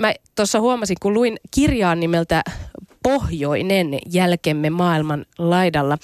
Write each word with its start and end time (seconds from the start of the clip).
mä 0.00 0.14
tuossa 0.34 0.60
huomasin, 0.60 0.96
kun 1.02 1.14
luin 1.14 1.36
kirjaa 1.50 1.94
nimeltä 1.94 2.42
Pohjoinen 3.02 3.98
jälkemme 4.06 4.70
maailman 4.70 5.26
laidalla, 5.38 5.98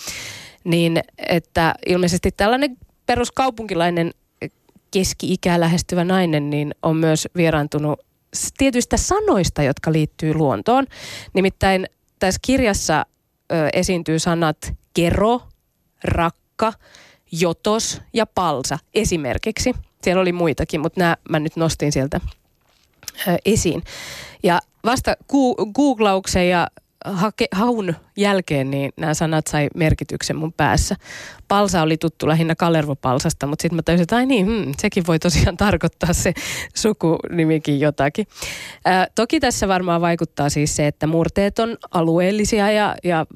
niin 0.65 1.01
että 1.29 1.75
ilmeisesti 1.87 2.31
tällainen 2.37 2.77
peruskaupunkilainen 3.07 4.11
keski-ikää 4.91 5.61
lähestyvä 5.61 6.05
nainen 6.05 6.51
niin 6.51 6.75
on 6.83 6.97
myös 6.97 7.29
vieraantunut 7.37 8.01
tietyistä 8.59 8.97
sanoista, 8.97 9.63
jotka 9.63 9.93
liittyy 9.93 10.35
luontoon. 10.35 10.87
Nimittäin 11.33 11.87
tässä 12.19 12.39
kirjassa 12.43 13.07
ö, 13.53 13.69
esiintyy 13.73 14.19
sanat 14.19 14.75
kero, 14.95 15.43
rakka, 16.05 16.73
jotos 17.33 18.01
ja 18.13 18.27
palsa 18.27 18.79
esimerkiksi. 18.95 19.75
Siellä 20.03 20.23
oli 20.23 20.33
muitakin, 20.33 20.81
mutta 20.81 21.01
nämä 21.01 21.17
mä 21.31 21.39
nyt 21.39 21.57
nostin 21.57 21.93
sieltä 21.93 22.21
esiin. 23.45 23.83
Ja 24.43 24.61
vasta 24.85 25.17
googlauksen 25.75 26.49
ja 26.49 26.67
hake, 27.13 27.49
haun 27.53 27.95
jälkeen 28.17 28.71
niin 28.71 28.93
nämä 28.97 29.15
sanat 29.15 29.47
sai 29.47 29.69
merkityksen 29.75 30.37
mun 30.37 30.53
päässä. 30.53 30.97
Palsa 31.49 31.83
oli 31.83 31.97
tuttu 31.97 32.29
lähinnä 32.29 32.55
Kalervo-palsasta, 32.55 33.47
mutta 33.47 33.63
sitten 33.63 33.77
mä 33.77 33.83
tajusin, 33.83 34.03
että 34.03 34.17
ai 34.17 34.27
niin, 34.27 34.47
hmm, 34.47 34.73
sekin 34.79 35.07
voi 35.07 35.19
tosiaan 35.19 35.57
tarkoittaa 35.67 36.13
se 36.13 36.33
sukunimikin 36.75 37.81
jotakin. 37.81 38.27
Ää, 38.85 39.07
toki 39.15 39.41
tässä 39.41 39.69
varmaan 39.69 40.01
vaikuttaa 40.01 40.51
siis 40.51 40.77
se, 40.77 40.87
että 40.87 41.07
murteet 41.07 41.59
on 41.59 41.77
alueellisia 41.91 42.71
ja, 42.71 42.97
ja 43.05 43.27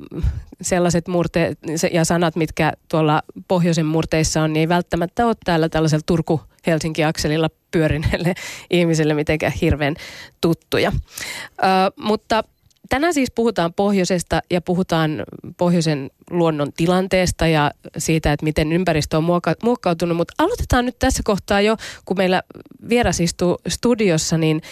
sellaiset 0.63 1.09
murteet 1.09 1.59
ja 1.93 2.05
sanat, 2.05 2.37
mitkä 2.37 2.73
tuolla 2.89 3.23
pohjoisen 3.49 3.87
murteissa 3.87 4.43
on, 4.43 4.53
niin 4.53 4.61
ei 4.61 4.69
välttämättä 4.69 5.27
ole 5.27 5.35
täällä 5.45 5.69
tällaisella 5.69 6.03
Turku 6.07 6.41
Helsinki-akselilla 6.67 7.49
pyörineelle 7.71 8.35
ihmiselle 8.71 9.15
mitenkään 9.15 9.53
hirveän 9.61 9.95
tuttuja. 10.41 10.93
Ö, 10.93 11.63
mutta 11.97 12.45
Tänään 12.91 13.15
siis 13.15 13.31
puhutaan 13.35 13.75
pohjoisesta 13.75 14.41
ja 14.51 14.61
puhutaan 14.61 15.23
pohjoisen 15.57 16.11
luonnon 16.31 16.73
tilanteesta 16.73 17.47
ja 17.47 17.71
siitä, 17.99 18.33
että 18.33 18.45
miten 18.45 18.73
ympäristö 18.73 19.17
on 19.17 19.25
muokka- 19.25 19.55
muokkautunut. 19.63 20.17
Mutta 20.17 20.35
aloitetaan 20.39 20.87
nyt 20.87 20.99
tässä 20.99 21.23
kohtaa 21.25 21.61
jo, 21.61 21.77
kun 22.05 22.17
meillä 22.17 22.43
vieras 22.89 23.21
istuu 23.21 23.59
studiossa, 23.69 24.39
niin 24.39 24.63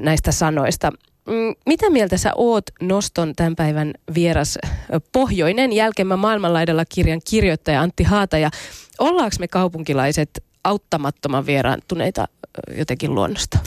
näistä 0.00 0.32
sanoista. 0.32 0.90
Mm, 1.26 1.54
mitä 1.66 1.90
mieltä 1.90 2.16
sä 2.16 2.32
oot 2.34 2.64
Noston 2.82 3.32
tämän 3.36 3.56
päivän 3.56 3.94
vieras 4.14 4.58
pohjoinen 5.12 5.72
jälkemä 5.72 6.16
maailmanlaidalla 6.16 6.84
kirjan 6.84 7.20
kirjoittaja 7.30 7.82
Antti 7.82 8.04
Haata 8.04 8.38
ja 8.38 8.50
ollaanko 8.98 9.36
me 9.38 9.48
kaupunkilaiset 9.48 10.44
auttamattoman 10.64 11.46
vieraantuneita 11.46 12.28
jotenkin 12.76 13.14
luonnosta? 13.14 13.58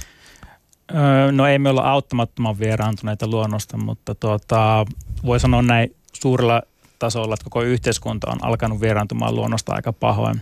No 1.32 1.48
ei 1.48 1.60
me 1.60 1.70
olla 1.70 1.92
auttamattoman 1.92 2.60
vieraantuneita 2.60 3.28
luonnosta, 3.28 3.78
mutta 3.78 4.16
tuota, 4.16 4.86
voi 5.26 5.40
sanoa 5.40 5.62
näin 5.62 5.96
suurella 6.14 6.62
tasolla, 7.00 7.34
että 7.34 7.44
koko 7.44 7.62
yhteiskunta 7.62 8.32
on 8.32 8.38
alkanut 8.42 8.82
vieraantumaan 8.82 9.36
luonnosta 9.36 9.74
aika 9.74 9.94
pahoin. 9.94 10.42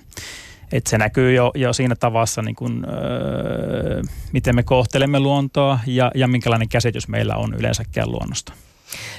Et 0.71 0.87
se 0.87 0.97
näkyy 0.97 1.33
jo, 1.33 1.51
jo 1.55 1.73
siinä 1.73 1.95
tavassa, 1.95 2.41
niin 2.41 2.55
kun, 2.55 2.85
öö, 2.85 4.01
miten 4.31 4.55
me 4.55 4.63
kohtelemme 4.63 5.19
luontoa 5.19 5.79
ja, 5.87 6.11
ja 6.15 6.27
minkälainen 6.27 6.69
käsitys 6.69 7.07
meillä 7.07 7.35
on 7.35 7.53
yleensäkään 7.53 8.11
luonnosta. 8.11 8.53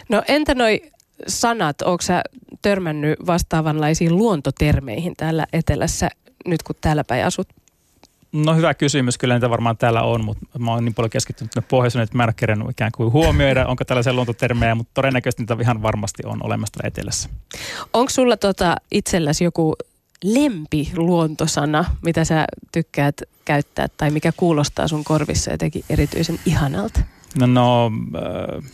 No 0.08 0.22
entä 0.28 0.54
noi 0.54 0.82
sanat, 1.26 1.82
onko 1.82 2.02
sä 2.02 2.22
törmännyt 2.62 3.18
vastaavanlaisiin 3.26 4.16
luontotermeihin 4.16 5.14
täällä 5.16 5.46
etelässä 5.52 6.08
nyt 6.46 6.62
kun 6.62 6.76
täällä 6.80 7.04
päin 7.04 7.24
asut? 7.24 7.48
No 8.32 8.54
hyvä 8.54 8.74
kysymys, 8.74 9.18
kyllä 9.18 9.34
niitä 9.34 9.50
varmaan 9.50 9.76
täällä 9.76 10.02
on, 10.02 10.24
mutta 10.24 10.58
mä 10.58 10.70
oon 10.70 10.84
niin 10.84 10.94
paljon 10.94 11.10
keskittynyt 11.10 11.52
pohjoiseen, 11.68 12.02
että 12.02 12.16
mä 12.16 12.24
en 12.24 12.70
ikään 12.70 12.92
kuin 12.96 13.12
huomioida, 13.12 13.66
onko 13.66 13.84
tällaisia 13.84 14.12
luontotermejä, 14.12 14.74
mutta 14.74 14.90
todennäköisesti 14.94 15.42
niitä 15.42 15.56
ihan 15.60 15.82
varmasti 15.82 16.22
on 16.26 16.44
olemassa 16.44 16.80
etelässä. 16.84 17.28
Onko 17.92 18.10
sulla 18.10 18.36
tota 18.36 18.76
itselläsi 18.90 19.44
joku 19.44 19.74
lempiluontosana, 20.24 21.84
mitä 22.02 22.24
sä 22.24 22.44
tykkäät 22.72 23.22
käyttää 23.44 23.88
tai 23.96 24.10
mikä 24.10 24.32
kuulostaa 24.36 24.88
sun 24.88 25.04
korvissa 25.04 25.50
jotenkin 25.50 25.84
erityisen 25.90 26.40
ihanalta? 26.46 27.00
No, 27.38 27.46
no 27.46 27.90
äh, 28.16 28.70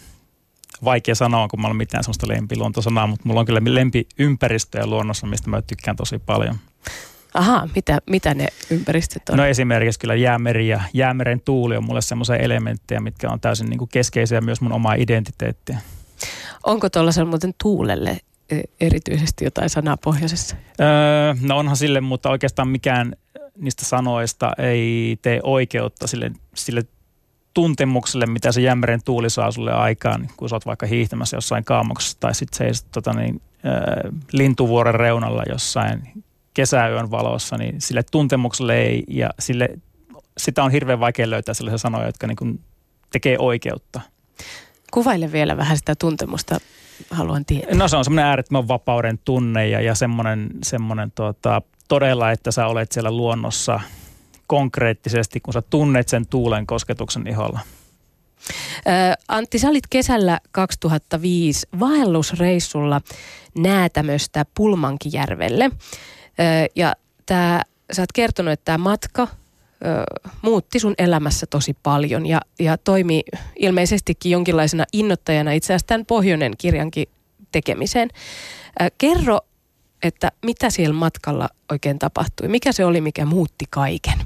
vaikea 0.85 1.15
sanoa, 1.15 1.49
kun 1.49 1.61
mä 1.61 1.67
olen 1.67 1.77
mitään 1.77 2.05
sellaista 2.05 2.29
lempiluontosanaa, 2.29 3.07
mutta 3.07 3.23
mulla 3.27 3.41
on 3.41 3.47
kyllä 3.47 3.61
lempiympäristöjä 3.65 4.87
luonnossa, 4.87 5.27
mistä 5.27 5.51
mä 5.51 5.63
tykkään 5.63 5.97
tosi 5.97 6.19
paljon. 6.19 6.55
Aha, 7.39 7.69
mitä, 7.75 7.99
mitä 8.11 8.35
ne 8.35 8.47
ympäristöt 8.71 9.29
on? 9.29 9.37
No 9.37 9.47
esimerkiksi 9.47 10.01
kyllä 10.01 10.15
jäämeri 10.15 10.69
ja 10.69 10.81
jäämeren 10.95 11.41
tuuli 11.41 11.77
on 11.77 11.85
mulle 11.85 12.01
semmoisia 12.01 12.37
elementtejä, 12.37 13.01
mitkä 13.01 13.31
on 13.31 13.41
täysin 13.41 13.71
niin 13.71 13.79
kuin 13.79 13.89
keskeisiä 13.93 14.41
myös 14.41 14.61
mun 14.61 14.73
omaa 14.73 14.95
identiteettiä. 14.95 15.79
Onko 16.67 16.89
tuollaisella 16.91 17.29
muuten 17.29 17.55
tuulelle 17.63 18.19
e, 18.51 18.61
erityisesti 18.81 19.45
jotain 19.45 19.71
sanaa 19.71 19.97
pohjoisessa? 19.97 20.57
Öö, 20.81 20.87
no 21.41 21.59
onhan 21.59 21.77
sille, 21.77 22.01
mutta 22.01 22.31
oikeastaan 22.31 22.69
mikään 22.69 23.13
niistä 23.59 23.85
sanoista 23.85 24.53
ei 24.59 25.19
tee 25.23 25.41
oikeutta 25.43 26.07
sille, 26.07 26.31
sille 26.55 26.83
tuntemukselle, 27.55 28.27
mitä 28.27 28.53
se 28.53 28.61
jämeren 28.61 29.01
tuuli 29.05 29.31
saa 29.31 29.51
sulle 29.51 29.73
aikaan, 29.73 30.29
kun 30.37 30.49
sä 30.49 30.57
oot 30.57 30.67
vaikka 30.67 30.87
hiihtämässä 30.87 31.37
jossain 31.37 31.65
kaamoksessa 31.65 32.21
tai 32.21 32.35
sitten 32.35 32.59
seisot 32.59 32.87
tota 32.93 33.13
niin, 33.13 33.43
äh, 33.67 34.13
lintuvuoren 34.33 34.95
reunalla 34.95 35.43
jossain 35.49 36.03
kesäyön 36.59 37.11
valossa, 37.11 37.57
niin 37.57 37.81
sille 37.81 38.03
tuntemukselle 38.03 38.79
ei, 38.79 39.05
ja 39.09 39.31
sille, 39.39 39.69
sitä 40.39 40.63
on 40.63 40.71
hirveän 40.71 41.01
vaikea 41.01 41.31
löytää 41.31 41.55
sellaisia 41.55 41.79
sanoja, 41.79 42.07
jotka 42.07 42.27
niin 42.27 42.37
kuin 42.37 42.61
tekee 43.13 43.37
oikeutta. 43.39 44.01
Kuvaile 44.93 45.33
vielä 45.33 45.57
vähän 45.57 45.77
sitä 45.77 45.95
tuntemusta, 45.95 46.59
haluan 47.11 47.45
tietää. 47.45 47.75
No 47.75 47.89
se 47.89 47.97
on 47.97 48.05
semmoinen 48.05 48.25
äärettömän 48.25 48.69
vapauden 48.69 49.19
tunne 49.25 49.69
ja, 49.69 49.81
ja 49.81 49.95
semmoinen, 49.95 50.51
semmoinen 50.65 51.13
tuota, 51.15 51.63
todella, 51.89 52.31
että 52.31 52.51
sä 52.51 52.67
olet 52.67 52.93
siellä 52.93 53.11
luonnossa 53.11 53.81
konkreettisesti, 54.47 55.41
kun 55.41 55.53
sä 55.53 55.63
tunnet 55.63 56.09
sen 56.09 56.27
tuulen 56.27 56.67
kosketuksen 56.67 57.27
iholla. 57.27 57.61
Antti, 59.29 59.59
sä 59.59 59.69
olit 59.69 59.87
kesällä 59.91 60.41
2005 60.53 61.67
vaellusreissulla 61.81 63.01
Näätämöstä 63.59 64.45
Pulmankijärvelle. 64.55 65.71
Ja 66.77 66.93
tää, 67.27 67.63
sä 67.93 68.03
oot 68.03 68.13
kertonut, 68.15 68.53
että 68.53 68.65
tämä 68.65 68.79
matka 68.79 69.23
ö, 69.23 69.29
muutti 70.43 70.79
sun 70.79 70.95
elämässä 70.99 71.47
tosi 71.47 71.77
paljon 71.83 72.27
ja, 72.27 72.41
ja 72.59 72.79
toimi 72.79 73.23
ilmeisestikin 73.57 74.33
jonkinlaisena 74.33 74.85
innoittajana 74.93 75.53
itse 75.53 75.67
asiassa 75.67 75.87
tämän 75.87 76.07
Pohjoinen 76.07 76.53
kirjankin 76.59 77.07
tekemiseen. 77.53 78.09
Ö, 78.83 78.91
kerro, 78.99 79.41
että 80.03 80.33
mitä 80.47 80.71
siellä 80.71 80.95
matkalla 80.95 81.49
oikein 81.71 81.99
tapahtui? 81.99 82.49
Mikä 82.49 82.73
se 82.73 82.85
oli, 82.85 83.01
mikä 83.01 83.25
muutti 83.25 83.65
kaiken? 83.71 84.19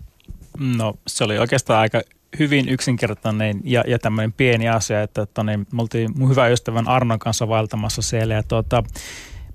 No 0.59 0.95
se 1.07 1.25
oli 1.25 1.39
oikeastaan 1.39 1.81
aika 1.81 2.01
hyvin 2.39 2.69
yksinkertainen 2.69 3.61
ja, 3.65 3.85
ja 3.87 3.99
tämmöinen 3.99 4.33
pieni 4.33 4.69
asia, 4.69 5.03
että 5.03 5.27
tonne, 5.27 5.57
me 5.57 5.83
oltiin 5.83 6.11
mun 6.19 6.31
hyvä 6.31 6.49
ystävän 6.49 6.89
Arnon 6.89 7.19
kanssa 7.19 7.49
vaeltamassa 7.49 8.03
siellä 8.03 8.35
ja 8.35 8.43
tuota, 8.43 8.83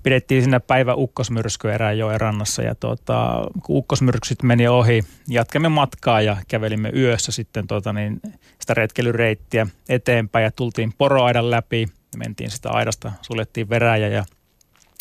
pidettiin 0.08 0.42
siinä 0.42 0.60
päivä 0.60 0.94
ukkosmyrsky 0.94 1.68
joen 1.96 2.20
rannassa 2.20 2.62
ja 2.62 2.74
tuota, 2.74 3.46
kun 3.62 3.76
ukkosmyrskyt 3.76 4.42
meni 4.42 4.68
ohi, 4.68 5.04
jatkamme 5.28 5.68
matkaa 5.68 6.20
ja 6.20 6.36
kävelimme 6.48 6.90
yössä 6.96 7.32
sitten 7.32 7.66
tuota, 7.66 7.92
niin 7.92 8.20
sitä 8.60 8.74
retkelyreittiä 8.74 9.66
eteenpäin 9.88 10.42
ja 10.42 10.50
tultiin 10.50 10.92
poroaidan 10.98 11.50
läpi. 11.50 11.88
Mentiin 12.16 12.50
sitä 12.50 12.70
aidasta, 12.70 13.12
suljettiin 13.22 13.68
veräjä 13.68 14.08
ja 14.08 14.24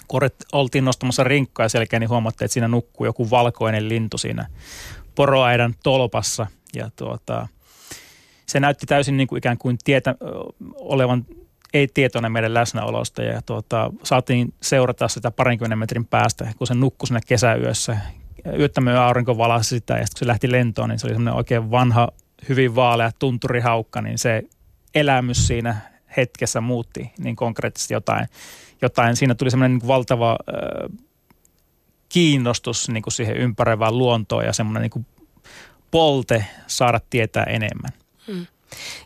kun 0.07 0.21
oltiin 0.53 0.85
nostamassa 0.85 1.23
rinkkoja 1.23 1.69
selkeä, 1.69 1.99
niin 1.99 2.09
huomattiin, 2.09 2.45
että 2.45 2.53
siinä 2.53 2.67
nukkuu 2.67 3.05
joku 3.05 3.29
valkoinen 3.29 3.89
lintu 3.89 4.17
siinä 4.17 4.47
poroaidan 5.15 5.75
tolpassa 5.83 6.47
ja 6.75 6.89
tuota, 6.95 7.47
se 8.45 8.59
näytti 8.59 8.85
täysin 8.85 9.17
niin 9.17 9.27
kuin 9.27 9.37
ikään 9.37 9.57
kuin 9.57 9.77
tietä, 9.83 10.15
olevan 10.75 11.25
ei 11.73 11.87
tietoinen 11.93 12.31
meidän 12.31 12.53
läsnäolosta 12.53 13.23
ja 13.23 13.41
tuota, 13.41 13.91
saatiin 14.03 14.53
seurata 14.61 15.07
sitä 15.07 15.31
parinkymmenen 15.31 15.79
metrin 15.79 16.05
päästä, 16.05 16.53
kun 16.57 16.67
se 16.67 16.73
nukkui 16.73 17.07
siinä 17.07 17.19
kesäyössä. 17.27 17.97
Yöttämöön 18.59 18.97
aurinko 18.97 19.37
valasi 19.37 19.69
sitä 19.69 19.93
ja 19.93 20.05
sitten 20.05 20.19
kun 20.19 20.25
se 20.25 20.27
lähti 20.27 20.51
lentoon, 20.51 20.89
niin 20.89 20.99
se 20.99 21.07
oli 21.07 21.13
semmoinen 21.13 21.37
oikein 21.37 21.71
vanha, 21.71 22.07
hyvin 22.49 22.75
vaalea 22.75 23.11
tunturihaukka, 23.19 24.01
niin 24.01 24.17
se 24.17 24.43
elämys 24.95 25.47
siinä 25.47 25.75
hetkessä 26.17 26.61
muutti 26.61 27.11
niin 27.19 27.35
konkreettisesti 27.35 27.93
jotain. 27.93 28.27
jotain. 28.81 29.15
Siinä 29.15 29.35
tuli 29.35 29.51
semmoinen 29.51 29.77
niin 29.77 29.87
valtava 29.87 30.31
äh, 30.31 30.97
kiinnostus 32.09 32.89
niin 32.89 33.03
kuin 33.03 33.13
siihen 33.13 33.37
ympäröivään 33.37 33.97
luontoon 33.97 34.45
ja 34.45 34.53
semmoinen 34.53 34.81
niin 34.81 34.91
kuin 34.91 35.05
polte 35.91 36.45
saada 36.67 36.99
tietää 37.09 37.43
enemmän. 37.43 37.91
Hmm. 38.27 38.45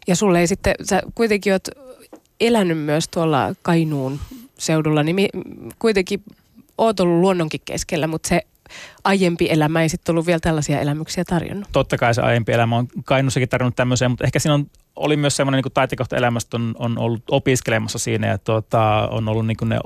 Ja 0.07 0.15
sulle 0.15 0.39
ei 0.39 0.47
sitten, 0.47 0.75
sä 0.83 1.01
kuitenkin 1.15 1.53
oot 1.53 1.67
elänyt 2.47 2.77
myös 2.77 3.07
tuolla 3.07 3.55
Kainuun 3.61 4.19
seudulla, 4.57 5.03
niin 5.03 5.29
kuitenkin 5.79 6.23
oot 6.77 6.99
ollut 6.99 7.21
luonnonkin 7.21 7.61
keskellä, 7.65 8.07
mutta 8.07 8.29
se 8.29 8.41
aiempi 9.03 9.47
elämä 9.49 9.81
ei 9.81 9.89
sitten 9.89 10.13
ollut 10.13 10.25
vielä 10.25 10.39
tällaisia 10.39 10.79
elämyksiä 10.79 11.23
tarjonnut. 11.23 11.69
Totta 11.71 11.97
kai 11.97 12.13
se 12.13 12.21
aiempi 12.21 12.51
elämä 12.51 12.77
on 12.77 12.87
Kainuussakin 13.05 13.49
tarjonnut 13.49 13.75
tämmöiseen, 13.75 14.11
mutta 14.11 14.23
ehkä 14.23 14.39
siinä 14.39 14.53
on 14.53 14.65
oli 14.95 15.17
myös 15.17 15.35
semmoinen 15.35 15.61
niin 15.63 15.73
taitekohta 15.73 16.17
elämästä 16.17 16.57
on, 16.57 16.75
on 16.79 16.97
ollut 16.97 17.23
opiskelemassa 17.29 17.99
siinä 17.99 18.27
ja 18.27 18.37
tuota, 18.37 19.07
on 19.11 19.29
ollut 19.29 19.47
niin 19.47 19.57
ne 19.65 19.79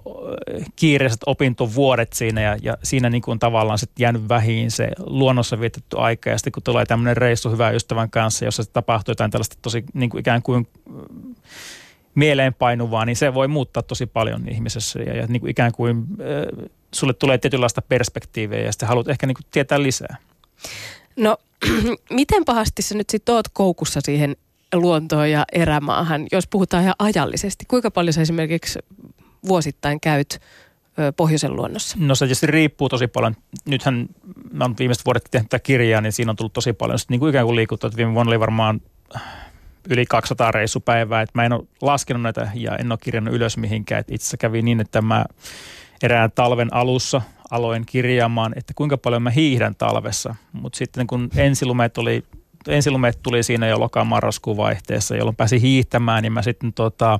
kiireiset 0.75 1.21
opintovuodet 1.25 2.13
siinä 2.13 2.41
ja, 2.41 2.57
ja 2.61 2.77
siinä 2.83 3.09
niin 3.09 3.21
kuin 3.21 3.39
tavallaan 3.39 3.79
sitten 3.79 4.03
jäänyt 4.03 4.29
vähin 4.29 4.71
se 4.71 4.91
luonnossa 4.99 5.59
vietetty 5.59 5.97
aika 5.99 6.29
ja 6.29 6.37
sitten 6.37 6.51
kun 6.51 6.63
tulee 6.63 6.85
tämmöinen 6.85 7.17
reissu 7.17 7.49
hyvän 7.49 7.75
ystävän 7.75 8.09
kanssa, 8.09 8.45
jossa 8.45 8.63
tapahtuu 8.73 9.11
jotain 9.11 9.31
tällaista 9.31 9.57
tosi 9.61 9.83
niin 9.93 10.09
kuin 10.09 10.19
ikään 10.19 10.41
kuin 10.41 10.67
mieleenpainuvaa, 12.15 13.05
niin 13.05 13.15
se 13.15 13.33
voi 13.33 13.47
muuttaa 13.47 13.83
tosi 13.83 14.05
paljon 14.05 14.49
ihmisessä 14.49 14.99
ja, 14.99 15.15
ja 15.15 15.27
niin 15.27 15.39
kuin 15.39 15.51
ikään 15.51 15.71
kuin 15.71 15.97
äh, 15.97 16.69
sulle 16.91 17.13
tulee 17.13 17.37
tietynlaista 17.37 17.81
perspektiiviä 17.81 18.59
ja 18.59 18.71
sitten 18.71 18.87
haluat 18.87 19.07
ehkä 19.07 19.27
niin 19.27 19.35
kuin 19.35 19.45
tietää 19.51 19.83
lisää. 19.83 20.15
No, 21.15 21.37
miten 22.09 22.45
pahasti 22.45 22.81
sä 22.81 22.95
nyt 22.95 23.09
sitten 23.09 23.35
oot 23.35 23.47
koukussa 23.53 23.99
siihen 24.03 24.35
luontoon 24.73 25.31
ja 25.31 25.45
erämaahan, 25.51 26.27
jos 26.31 26.47
puhutaan 26.47 26.83
ihan 26.83 26.95
ajallisesti? 26.99 27.65
Kuinka 27.67 27.91
paljon 27.91 28.13
sä 28.13 28.21
esimerkiksi 28.21 28.79
vuosittain 29.47 29.99
käyt 29.99 30.39
pohjoisen 31.17 31.55
luonnossa? 31.55 31.97
No 31.99 32.15
se 32.15 32.25
tietysti 32.25 32.47
riippuu 32.47 32.89
tosi 32.89 33.07
paljon. 33.07 33.35
Nythän 33.65 34.09
mä 34.51 34.63
oon 34.63 34.75
viimeiset 34.79 35.05
vuodet 35.05 35.23
tehnyt 35.31 35.49
tätä 35.49 35.63
kirjaa, 35.63 36.01
niin 36.01 36.11
siinä 36.11 36.29
on 36.29 36.35
tullut 36.35 36.53
tosi 36.53 36.73
paljon. 36.73 36.99
Sitten 36.99 37.13
niin 37.13 37.19
kuin 37.19 37.29
ikään 37.29 37.45
kuin 37.45 37.55
liikuttu, 37.55 37.87
että 37.87 37.97
viime 37.97 38.13
vuonna 38.13 38.29
oli 38.29 38.39
varmaan 38.39 38.81
yli 39.89 40.05
200 40.05 40.51
reissupäivää. 40.51 41.21
Että 41.21 41.31
mä 41.35 41.45
en 41.45 41.53
ole 41.53 41.63
laskenut 41.81 42.23
näitä 42.23 42.51
ja 42.53 42.75
en 42.77 42.91
ole 42.91 42.99
kirjannut 43.01 43.33
ylös 43.33 43.57
mihinkään. 43.57 43.99
Että 43.99 44.15
itse 44.15 44.37
kävi 44.37 44.61
niin, 44.61 44.81
että 44.81 45.01
mä 45.01 45.25
erään 46.03 46.31
talven 46.31 46.73
alussa 46.73 47.21
aloin 47.51 47.85
kirjaamaan, 47.85 48.53
että 48.55 48.73
kuinka 48.75 48.97
paljon 48.97 49.21
mä 49.21 49.29
hiihdän 49.29 49.75
talvessa. 49.75 50.35
Mutta 50.53 50.77
sitten 50.77 51.07
kun 51.07 51.29
ensilumeet 51.35 51.97
oli 51.97 52.23
ensilumeet 52.67 53.19
tuli 53.23 53.43
siinä 53.43 53.67
jo 53.67 53.79
loka-marraskuun 53.79 54.57
vaihteessa, 54.57 55.15
jolloin 55.15 55.35
pääsi 55.35 55.61
hiihtämään, 55.61 56.23
niin 56.23 56.33
mä 56.33 56.41
sitten 56.41 56.73
tota, 56.73 57.19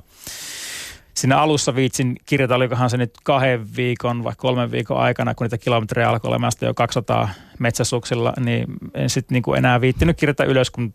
siinä 1.14 1.38
alussa 1.38 1.74
viitsin 1.74 2.16
kirjata, 2.26 2.54
olikohan 2.54 2.90
se 2.90 2.96
nyt 2.96 3.14
kahden 3.24 3.76
viikon 3.76 4.24
vai 4.24 4.32
kolmen 4.36 4.70
viikon 4.70 4.98
aikana, 4.98 5.34
kun 5.34 5.44
niitä 5.44 5.58
kilometrejä 5.58 6.08
alkoi 6.08 6.28
olemaan 6.28 6.52
jo 6.60 6.74
200 6.74 7.28
metsäsuksilla, 7.58 8.32
niin 8.40 8.66
en 8.94 9.10
sitten 9.10 9.34
niinku 9.34 9.54
enää 9.54 9.80
viittinyt 9.80 10.16
kirjata 10.16 10.44
ylös, 10.44 10.70
kun 10.70 10.94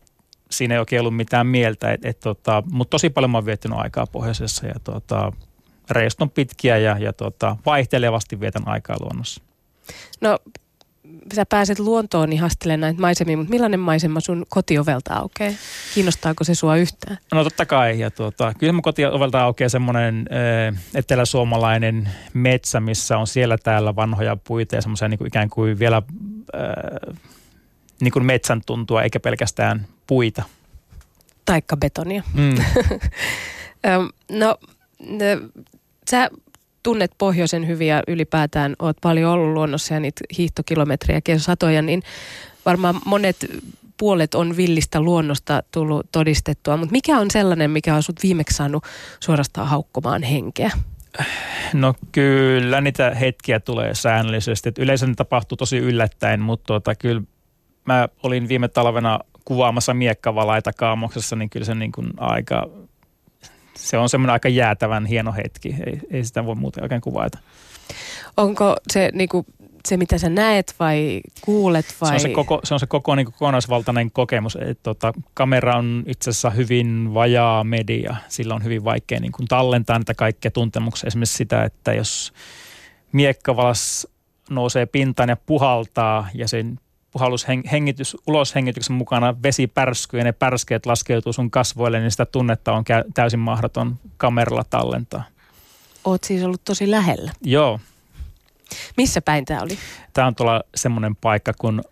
siinä 0.51 0.75
ei 0.75 0.80
oikein 0.80 1.00
ollut 1.00 1.15
mitään 1.15 1.48
mieltä. 1.48 1.92
Et, 1.92 2.06
et 2.06 2.19
tota, 2.19 2.63
Mutta 2.71 2.89
tosi 2.89 3.09
paljon 3.09 3.31
mä 3.31 3.38
oon 3.38 3.45
viettänyt 3.45 3.77
aikaa 3.80 4.07
pohjoisessa 4.07 4.68
ja 4.68 4.75
tota, 4.83 5.33
reistot 5.89 6.21
on 6.21 6.30
pitkiä 6.30 6.77
ja, 6.77 6.98
ja 7.00 7.13
tota, 7.13 7.57
vaihtelevasti 7.65 8.39
vietän 8.39 8.68
aikaa 8.68 8.98
luonnossa. 9.00 9.42
No 10.21 10.39
sä 11.36 11.45
pääset 11.45 11.80
luontoon 11.80 12.33
ihastelemaan 12.33 12.81
näitä 12.81 13.01
maisemia, 13.01 13.38
mutta 13.38 13.50
millainen 13.50 13.80
maisema 13.80 14.19
sun 14.19 14.45
kotiovelta 14.50 15.13
aukeaa? 15.13 15.51
Kiinnostaako 15.94 16.44
se 16.44 16.56
sua 16.56 16.75
yhtään? 16.75 17.18
No 17.33 17.44
totta 17.44 17.65
kai. 17.65 18.00
Ja 18.00 18.12
tuota, 18.12 18.54
kyllä 18.57 18.74
mun 18.74 18.81
kotiovelta 18.81 19.42
aukeaa 19.42 19.69
semmoinen 19.69 20.25
äh, 20.71 20.81
eteläsuomalainen 20.95 22.09
metsä, 22.33 22.80
missä 22.80 23.18
on 23.18 23.27
siellä 23.27 23.57
täällä 23.57 23.95
vanhoja 23.95 24.36
puita 24.36 24.75
ja 24.75 24.81
semmoisia 24.81 25.07
niin 25.07 25.27
ikään 25.27 25.50
kuin 25.50 25.80
vielä 25.80 26.01
äh, 26.56 27.18
niin 28.01 28.12
kuin 28.12 28.25
metsän 28.25 28.62
tuntua, 28.65 29.04
eikä 29.04 29.19
pelkästään 29.19 29.88
puita. 30.11 30.43
Taikka 31.45 31.77
betonia. 31.77 32.23
Mm. 32.33 32.55
no, 34.39 34.57
sä 36.09 36.29
tunnet 36.83 37.11
pohjoisen 37.17 37.67
hyvin 37.67 37.87
ja 37.87 38.03
ylipäätään 38.07 38.75
oot 38.79 38.97
paljon 39.01 39.31
ollut 39.31 39.53
luonnossa 39.53 39.93
ja 39.93 39.99
niitä 39.99 40.21
hiihtokilometrejä 40.37 41.21
satoja, 41.37 41.81
niin 41.81 42.03
varmaan 42.65 42.95
monet 43.05 43.37
puolet 43.97 44.35
on 44.35 44.57
villistä 44.57 45.01
luonnosta 45.01 45.63
tullut 45.71 46.07
todistettua, 46.11 46.77
mutta 46.77 46.91
mikä 46.91 47.17
on 47.17 47.31
sellainen, 47.31 47.71
mikä 47.71 47.95
on 47.95 48.03
sut 48.03 48.23
viimeksi 48.23 48.55
saanut 48.55 48.83
suorastaan 49.19 49.67
haukkomaan 49.67 50.23
henkeä? 50.23 50.71
No 51.73 51.93
kyllä 52.11 52.81
niitä 52.81 53.15
hetkiä 53.15 53.59
tulee 53.59 53.95
säännöllisesti. 53.95 54.69
Et 54.69 54.77
yleensä 54.77 55.07
ne 55.07 55.13
tapahtuu 55.15 55.55
tosi 55.55 55.77
yllättäen, 55.77 56.41
mutta 56.41 56.67
tuota, 56.67 56.95
kyllä 56.95 57.21
mä 57.85 58.09
olin 58.23 58.47
viime 58.47 58.67
talvena 58.67 59.19
kuvaamassa 59.45 59.93
miekkavalaita 59.93 60.73
kaamoksessa, 60.73 61.35
niin 61.35 61.49
kyllä 61.49 61.65
se 61.65 61.75
niin 61.75 61.91
kuin 61.91 62.07
aika 62.17 62.67
se 63.75 63.97
on 63.97 64.09
semmoinen 64.09 64.33
aika 64.33 64.49
jäätävän 64.49 65.05
hieno 65.05 65.33
hetki. 65.33 65.75
Ei, 65.85 65.99
ei 66.11 66.25
sitä 66.25 66.45
voi 66.45 66.55
muuten 66.55 66.83
oikein 66.83 67.01
kuvaita. 67.01 67.39
Onko 68.38 68.75
se 68.91 69.09
niin 69.13 69.29
kuin, 69.29 69.45
se, 69.88 69.97
mitä 69.97 70.17
sä 70.17 70.29
näet 70.29 70.75
vai 70.79 71.21
kuulet 71.41 71.95
vai? 72.01 72.09
Se 72.09 72.13
on 72.13 72.19
se 72.19 72.29
koko, 72.29 72.61
se 72.63 72.73
on 72.73 72.79
se 72.79 72.88
koko 72.88 73.15
niin 73.15 73.25
kokonaisvaltainen 73.25 74.11
kokemus. 74.11 74.57
Et, 74.61 74.79
tota, 74.83 75.13
kamera 75.33 75.77
on 75.77 76.03
itse 76.07 76.29
asiassa 76.29 76.49
hyvin 76.49 77.13
vajaa 77.13 77.63
media. 77.63 78.15
Sillä 78.27 78.55
on 78.55 78.63
hyvin 78.63 78.83
vaikea 78.83 79.19
niin 79.19 79.31
kuin 79.31 79.47
tallentaa 79.47 79.99
niitä 79.99 80.13
kaikkia 80.13 80.51
tuntemuksia. 80.51 81.07
Esimerkiksi 81.07 81.37
sitä, 81.37 81.63
että 81.63 81.94
jos 81.94 82.33
miekkavalas 83.11 84.07
nousee 84.49 84.85
pintaan 84.85 85.29
ja 85.29 85.37
puhaltaa 85.45 86.29
ja 86.33 86.47
sen 86.47 86.79
puhallushengitys, 87.11 88.17
uloshengityksen 88.27 88.95
mukana 88.95 89.35
vesi 89.43 89.67
pärskyy 89.67 90.19
ja 90.19 90.23
ne 90.23 90.31
pärskeet 90.31 90.85
laskeutuu 90.85 91.33
sun 91.33 91.51
kasvoille, 91.51 91.99
niin 91.99 92.11
sitä 92.11 92.25
tunnetta 92.25 92.73
on 92.73 92.83
täysin 93.13 93.39
mahdoton 93.39 93.99
kameralla 94.17 94.63
tallentaa. 94.69 95.23
Oot 96.03 96.23
siis 96.23 96.43
ollut 96.43 96.61
tosi 96.65 96.91
lähellä. 96.91 97.31
Joo. 97.41 97.79
Missä 98.97 99.21
päin 99.21 99.45
tämä 99.45 99.61
oli? 99.61 99.77
Tämä 100.13 100.27
on 100.27 100.35
tuolla 100.35 100.63
semmoinen 100.75 101.15
paikka 101.15 101.53
kuin 101.57 101.79
uh, 101.79 101.85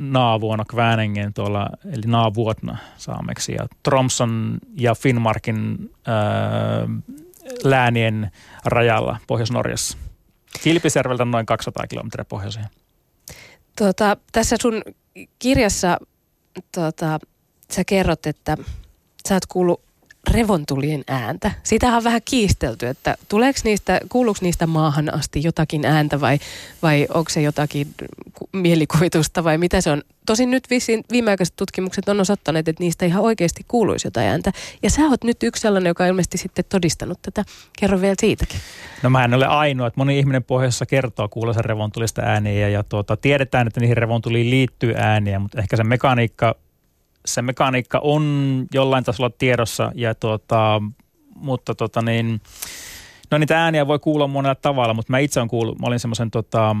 Naavuona 0.00 0.64
Kväänengen 0.64 1.34
tuolla, 1.34 1.68
eli 1.84 2.02
Naavuotna 2.06 2.78
saameksi. 2.96 3.52
Ja 3.52 3.66
Tromson 3.82 4.58
ja 4.76 4.94
Finnmarkin 4.94 5.78
uh, 5.82 7.02
läänien 7.64 8.30
rajalla 8.64 9.16
Pohjois-Norjassa. 9.26 9.98
Kilpisjärveltä 10.62 11.24
noin 11.24 11.46
200 11.46 11.86
kilometriä 11.86 12.24
pohjoiseen. 12.24 12.66
Tuota, 13.78 14.16
tässä 14.32 14.56
sun 14.62 14.82
kirjassa 15.38 15.98
tuota, 16.74 17.18
sä 17.72 17.84
kerrot, 17.84 18.26
että 18.26 18.56
sä 19.28 19.34
oot 19.34 19.46
kuullut 19.46 19.80
revontulien 20.30 21.04
ääntä. 21.08 21.50
Sitä 21.62 21.96
on 21.96 22.04
vähän 22.04 22.20
kiistelty, 22.24 22.86
että 22.86 23.16
tuleeko 23.28 23.60
niistä, 23.64 24.00
kuuluuko 24.08 24.38
niistä 24.42 24.66
maahan 24.66 25.14
asti 25.14 25.42
jotakin 25.42 25.84
ääntä 25.84 26.20
vai, 26.20 26.38
vai 26.82 27.06
onko 27.14 27.30
se 27.30 27.42
jotakin 27.42 27.94
mielikuvitusta 28.52 29.44
vai 29.44 29.58
mitä 29.58 29.80
se 29.80 29.90
on. 29.90 30.02
Tosin 30.26 30.50
nyt 30.50 30.70
vissiin 30.70 31.04
viimeaikaiset 31.12 31.56
tutkimukset 31.56 32.08
on 32.08 32.20
osoittaneet, 32.20 32.68
että 32.68 32.82
niistä 32.82 33.06
ihan 33.06 33.22
oikeasti 33.22 33.64
kuuluisi 33.68 34.06
jotain 34.06 34.28
ääntä. 34.28 34.52
Ja 34.82 34.90
sä 34.90 35.02
oot 35.02 35.24
nyt 35.24 35.42
yksi 35.42 35.60
sellainen, 35.60 35.90
joka 35.90 36.04
on 36.04 36.08
ilmeisesti 36.08 36.38
sitten 36.38 36.64
todistanut 36.68 37.18
tätä. 37.22 37.44
Kerro 37.78 38.00
vielä 38.00 38.14
siitäkin. 38.20 38.60
No 39.02 39.10
mä 39.10 39.24
en 39.24 39.34
ole 39.34 39.46
ainoa, 39.46 39.86
että 39.86 40.00
moni 40.00 40.18
ihminen 40.18 40.44
pohjoisessa 40.44 40.86
kertoo 40.86 41.28
kuulossa 41.28 41.62
revontulista 41.62 42.22
ääniä 42.22 42.68
ja 42.68 42.82
tuota, 42.82 43.16
tiedetään, 43.16 43.66
että 43.66 43.80
niihin 43.80 43.96
revontuliin 43.96 44.50
liittyy 44.50 44.94
ääniä, 44.96 45.38
mutta 45.38 45.58
ehkä 45.58 45.76
se 45.76 45.84
mekaniikka 45.84 46.54
se 47.26 47.42
mekaniikka 47.42 47.98
on 47.98 48.66
jollain 48.74 49.04
tasolla 49.04 49.30
tiedossa, 49.30 49.92
ja 49.94 50.14
tuota, 50.14 50.82
mutta 51.34 51.74
tota 51.74 52.02
niin, 52.02 52.40
no 53.30 53.38
niitä 53.38 53.64
ääniä 53.64 53.86
voi 53.86 53.98
kuulla 53.98 54.26
monella 54.26 54.54
tavalla, 54.54 54.94
mutta 54.94 55.10
mä 55.10 55.18
itse 55.18 55.40
olen 55.40 55.48
kuullut, 55.48 55.78
mä 55.78 55.86
olin 55.86 56.00
semmoisen 56.00 56.30
tota, 56.30 56.76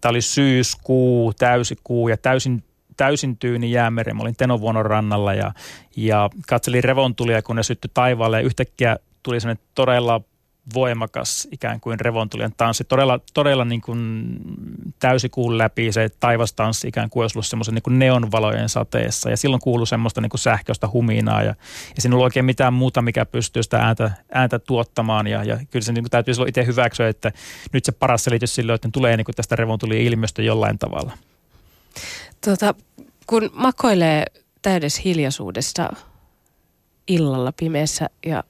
tämä 0.00 0.10
oli 0.10 0.22
syyskuu, 0.22 1.32
täysikuu 1.32 2.08
ja 2.08 2.16
täysin, 2.16 2.64
täysin 2.96 3.36
tyyni 3.36 3.70
jäämeri. 3.70 4.12
Mä 4.12 4.22
olin 4.22 4.36
Tenovuonon 4.36 4.86
rannalla 4.86 5.34
ja, 5.34 5.52
ja 5.96 6.30
katselin 6.48 6.84
revontulia, 6.84 7.42
kun 7.42 7.56
ne 7.56 7.62
syttyi 7.62 7.90
taivaalle 7.94 8.36
ja 8.36 8.46
yhtäkkiä 8.46 8.96
tuli 9.22 9.40
semmoinen 9.40 9.64
todella 9.74 10.20
voimakas 10.74 11.48
ikään 11.52 11.80
kuin 11.80 12.00
revontulien 12.00 12.52
tanssi. 12.56 12.84
Todella, 12.84 13.20
todella 13.34 13.64
niin 13.64 13.80
kuin 13.80 14.26
täysikuun 14.98 15.58
läpi 15.58 15.92
se 15.92 16.08
taivastanssi 16.20 16.88
ikään 16.88 17.10
kuin 17.10 17.22
olisi 17.22 17.38
ollut 17.38 17.46
semmoisen 17.46 17.74
niin 17.74 17.82
kuin 17.82 17.98
neonvalojen 17.98 18.68
sateessa. 18.68 19.30
Ja 19.30 19.36
silloin 19.36 19.60
kuului 19.60 19.86
semmoista 19.86 20.20
niin 20.20 20.30
kuin 20.30 20.40
sähköistä 20.40 20.88
huminaa 20.92 21.42
ja, 21.42 21.54
ja 21.96 22.02
siinä 22.02 22.12
ei 22.12 22.14
ollut 22.14 22.24
oikein 22.24 22.44
mitään 22.44 22.72
muuta, 22.72 23.02
mikä 23.02 23.26
pystyy 23.26 23.62
sitä 23.62 23.78
ääntä, 23.78 24.10
ääntä 24.32 24.58
tuottamaan. 24.58 25.26
Ja, 25.26 25.44
ja 25.44 25.58
kyllä 25.70 25.84
se 25.84 25.92
niin 25.92 26.04
kuin 26.04 26.10
täytyy 26.10 26.34
silloin 26.34 26.48
itse 26.48 26.66
hyväksyä, 26.66 27.08
että 27.08 27.32
nyt 27.72 27.84
se 27.84 27.92
paras 27.92 28.24
selitys 28.24 28.54
silloin, 28.54 28.74
että 28.74 28.88
tulee 28.92 29.16
niin 29.16 29.24
kuin 29.24 29.36
tästä 29.36 29.56
revontulien 29.56 30.02
ilmiöstä 30.02 30.42
jollain 30.42 30.78
tavalla. 30.78 31.12
Tuota, 32.44 32.74
kun 33.26 33.50
makoilee 33.52 34.24
täydessä 34.62 35.02
hiljaisuudessa 35.04 35.90
illalla 37.08 37.52
pimeässä 37.52 38.10
ja 38.26 38.44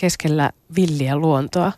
keskellä 0.00 0.50
villiä 0.76 1.16
luontoa 1.16 1.72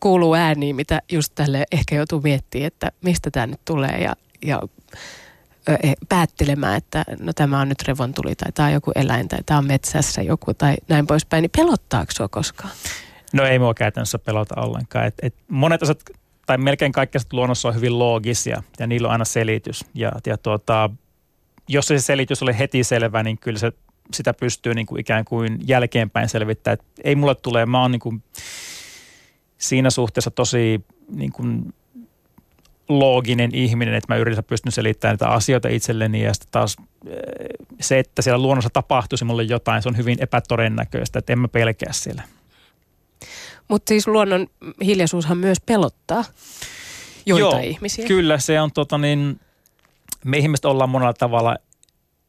kuuluu 0.00 0.34
ääniä, 0.34 0.74
mitä 0.74 1.02
just 1.12 1.32
tälle 1.34 1.64
ehkä 1.72 1.96
joutuu 1.96 2.20
miettimään, 2.20 2.66
että 2.66 2.92
mistä 3.04 3.30
tämä 3.30 3.46
nyt 3.46 3.60
tulee 3.64 3.98
ja, 4.02 4.12
ja 4.44 4.62
e, 5.66 5.92
päättelemään, 6.08 6.76
että 6.76 7.04
no 7.20 7.32
tämä 7.32 7.60
on 7.60 7.68
nyt 7.68 7.82
revontuli 7.88 8.34
tai 8.34 8.52
tämä 8.52 8.66
on 8.66 8.72
joku 8.72 8.92
eläin 8.94 9.28
tai 9.28 9.38
tämä 9.46 9.58
on 9.58 9.66
metsässä 9.66 10.22
joku 10.22 10.54
tai 10.54 10.76
näin 10.88 11.06
poispäin, 11.06 11.42
niin 11.42 11.50
pelottaako 11.56 12.12
sinua 12.12 12.28
koskaan? 12.28 12.70
No 13.32 13.44
ei 13.44 13.58
mua 13.58 13.74
käytännössä 13.74 14.18
pelota 14.18 14.60
ollenkaan. 14.60 15.06
Et, 15.06 15.14
et 15.22 15.34
monet 15.48 15.82
asiat 15.82 16.00
tai 16.46 16.58
melkein 16.58 16.92
kaikki 16.92 17.18
luonnossa 17.32 17.68
on 17.68 17.74
hyvin 17.74 17.98
loogisia 17.98 18.62
ja 18.78 18.86
niillä 18.86 19.08
on 19.08 19.12
aina 19.12 19.24
selitys. 19.24 19.84
Ja, 19.94 20.12
ja 20.26 20.38
tuota, 20.38 20.90
jos 21.68 21.86
se 21.86 21.98
selitys 21.98 22.42
oli 22.42 22.58
heti 22.58 22.84
selvä, 22.84 23.22
niin 23.22 23.38
kyllä 23.38 23.58
se, 23.58 23.72
sitä 24.14 24.34
pystyy 24.34 24.74
niin 24.74 24.86
kuin 24.86 25.00
ikään 25.00 25.24
kuin 25.24 25.58
jälkeenpäin 25.66 26.28
selvittämään. 26.28 26.74
Että 26.74 27.02
ei 27.04 27.14
mulle 27.14 27.34
tule, 27.34 27.66
mä 27.66 27.82
oon 27.82 27.92
niin 27.92 28.00
kuin 28.00 28.22
siinä 29.58 29.90
suhteessa 29.90 30.30
tosi 30.30 30.84
niin 31.08 31.32
kuin 31.32 31.74
looginen 32.88 33.54
ihminen, 33.54 33.94
että 33.94 34.14
mä 34.14 34.18
yritän 34.18 34.44
pystyn 34.44 34.72
selittämään 34.72 35.14
niitä 35.14 35.28
asioita 35.28 35.68
itselleni 35.68 36.22
ja 36.22 36.34
sitten 36.34 36.52
taas 36.52 36.76
eh, 37.06 37.16
se, 37.80 37.98
että 37.98 38.22
siellä 38.22 38.42
luonnossa 38.42 38.70
tapahtuisi 38.70 39.24
mulle 39.24 39.42
jotain, 39.42 39.82
se 39.82 39.88
on 39.88 39.96
hyvin 39.96 40.18
epätodennäköistä, 40.20 41.18
että 41.18 41.32
en 41.32 41.38
mä 41.38 41.48
pelkää 41.48 41.92
siellä. 41.92 42.22
Mutta 43.68 43.88
siis 43.88 44.08
luonnon 44.08 44.46
hiljaisuushan 44.84 45.38
myös 45.38 45.60
pelottaa 45.60 46.24
joitain 47.26 47.64
Joo, 47.64 47.70
ihmisiä. 47.70 48.06
kyllä 48.06 48.38
se 48.38 48.60
on 48.60 48.72
tota 48.72 48.98
niin, 48.98 49.40
me 50.24 50.38
ihmiset 50.38 50.64
ollaan 50.64 50.90
monella 50.90 51.14
tavalla 51.14 51.56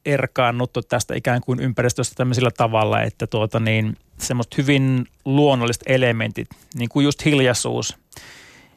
erkaannuttu 0.06 0.82
tästä 0.82 1.14
ikään 1.14 1.40
kuin 1.40 1.60
ympäristöstä 1.60 2.14
tämmöisellä 2.16 2.50
tavalla, 2.50 3.02
että 3.02 3.26
tuota 3.26 3.60
niin, 3.60 3.96
semmoista 4.18 4.54
hyvin 4.58 5.06
luonnolliset 5.24 5.82
elementit, 5.86 6.48
niin 6.74 6.88
kuin 6.88 7.04
just 7.04 7.24
hiljaisuus, 7.24 7.96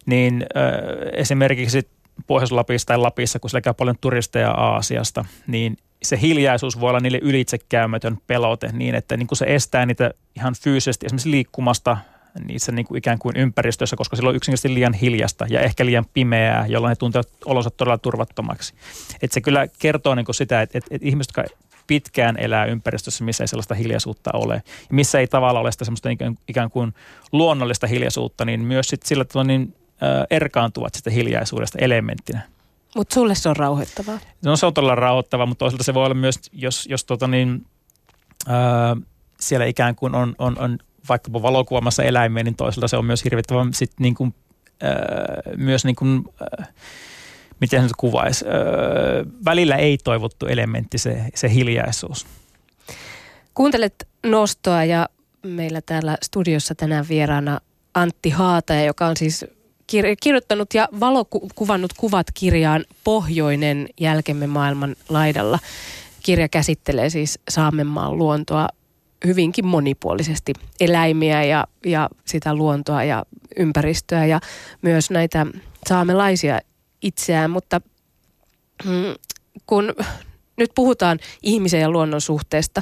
niin 0.05 0.45
äh, 0.57 0.73
esimerkiksi 1.13 1.87
Pohjois-Lapissa 2.27 2.87
tai 2.87 2.97
Lapissa, 2.97 3.39
kun 3.39 3.49
siellä 3.49 3.61
käy 3.61 3.73
paljon 3.73 3.95
turisteja 4.01 4.51
Aasiasta, 4.51 5.25
niin 5.47 5.77
se 6.03 6.21
hiljaisuus 6.21 6.79
voi 6.79 6.89
olla 6.89 6.99
niille 6.99 7.19
ylitsekäymätön 7.21 8.17
pelote 8.27 8.69
niin, 8.73 8.95
että 8.95 9.17
niin 9.17 9.27
kuin 9.27 9.37
se 9.37 9.45
estää 9.47 9.85
niitä 9.85 10.11
ihan 10.35 10.55
fyysisesti 10.63 11.05
esimerkiksi 11.05 11.31
liikkumasta 11.31 11.97
niissä 12.47 12.71
niin 12.71 12.85
kuin 12.85 12.97
ikään 12.97 13.19
kuin 13.19 13.37
ympäristössä, 13.37 13.95
koska 13.95 14.15
silloin 14.15 14.33
on 14.33 14.37
yksinkertaisesti 14.37 14.73
liian 14.73 14.93
hiljasta 14.93 15.45
ja 15.49 15.61
ehkä 15.61 15.85
liian 15.85 16.05
pimeää, 16.13 16.65
jolloin 16.67 16.89
he 16.89 16.95
tuntevat 16.95 17.29
olonsa 17.45 17.69
todella 17.69 17.97
turvattomaksi. 17.97 18.73
Et 19.21 19.31
se 19.31 19.41
kyllä 19.41 19.67
kertoo 19.79 20.15
niin 20.15 20.25
kuin 20.25 20.35
sitä, 20.35 20.61
että, 20.61 20.77
että, 20.77 20.95
että 20.95 21.07
ihmiset, 21.07 21.33
jotka 21.37 21.55
pitkään 21.87 22.37
elää 22.39 22.65
ympäristössä, 22.65 23.23
missä 23.23 23.43
ei 23.43 23.47
sellaista 23.47 23.75
hiljaisuutta 23.75 24.29
ole, 24.33 24.63
missä 24.91 25.19
ei 25.19 25.27
tavallaan 25.27 25.61
ole 25.61 25.71
sitä 25.71 25.85
semmoista 25.85 26.09
ikään 26.47 26.71
kuin 26.71 26.93
luonnollista 27.31 27.87
hiljaisuutta, 27.87 28.45
niin 28.45 28.61
myös 28.61 28.87
sit 28.87 29.03
sillä 29.03 29.25
tavalla 29.25 29.47
niin, 29.47 29.75
äh, 30.03 30.25
erkaantuvat 30.29 30.95
sitä 30.95 31.09
hiljaisuudesta 31.09 31.77
elementtinä. 31.81 32.41
Mutta 32.95 33.13
sulle 33.13 33.35
se 33.35 33.49
on 33.49 33.55
rauhoittavaa? 33.55 34.19
No 34.45 34.55
se 34.55 34.65
on 34.65 34.73
todella 34.73 34.95
rauhoittavaa, 34.95 35.45
mutta 35.45 35.59
toisaalta 35.59 35.83
se 35.83 35.93
voi 35.93 36.05
olla 36.05 36.15
myös, 36.15 36.35
jos, 36.53 36.87
jos 36.89 37.05
tota 37.05 37.27
niin, 37.27 37.65
äh, 38.49 38.55
siellä 39.39 39.65
ikään 39.65 39.95
kuin 39.95 40.15
on, 40.15 40.35
on, 40.37 40.59
on 40.59 40.79
vaikkapa 41.09 41.41
valokuvaamassa 41.41 42.03
eläimiä, 42.03 42.43
niin 42.43 42.55
toisaalta 42.55 42.87
se 42.87 42.97
on 42.97 43.05
myös 43.05 43.23
hirvittävän 43.23 43.73
sit 43.73 43.91
niin 43.99 44.15
kuin, 44.15 44.33
äh, 44.83 45.57
myös 45.57 45.85
niin 45.85 45.95
kuin, 45.95 46.23
äh, 46.61 46.67
miten 47.61 47.89
se 47.89 47.93
kuvaisi, 47.97 48.45
äh, 48.45 48.53
välillä 49.45 49.75
ei 49.75 49.97
toivottu 50.03 50.45
elementti 50.45 50.97
se, 50.97 51.25
se 51.35 51.53
hiljaisuus. 51.53 52.25
Kuuntelet 53.53 54.07
nostoa 54.25 54.83
ja 54.83 55.09
meillä 55.43 55.81
täällä 55.81 56.17
studiossa 56.21 56.75
tänään 56.75 57.05
vieraana 57.09 57.59
Antti 57.93 58.29
Haataja, 58.29 58.83
joka 58.83 59.05
on 59.05 59.17
siis 59.17 59.45
kir- 59.91 60.15
kirjoittanut 60.21 60.73
ja 60.73 60.89
valokuvannut 60.99 61.93
kuvat 61.93 62.27
kirjaan 62.33 62.85
Pohjoinen 63.03 63.87
jälkemme 63.99 64.47
maailman 64.47 64.95
laidalla. 65.09 65.59
Kirja 66.23 66.49
käsittelee 66.49 67.09
siis 67.09 67.39
Saamenmaan 67.49 68.17
luontoa 68.17 68.67
hyvinkin 69.27 69.65
monipuolisesti 69.65 70.53
eläimiä 70.79 71.43
ja, 71.43 71.67
ja 71.85 72.09
sitä 72.25 72.55
luontoa 72.55 73.03
ja 73.03 73.25
ympäristöä 73.59 74.25
ja 74.25 74.39
myös 74.81 75.09
näitä 75.09 75.45
saamelaisia 75.89 76.59
itseään, 77.01 77.51
mutta 77.51 77.81
mm, 78.85 79.15
kun 79.67 79.93
nyt 80.57 80.71
puhutaan 80.75 81.19
ihmisen 81.43 81.81
ja 81.81 81.89
luonnon 81.89 82.21
suhteesta 82.21 82.81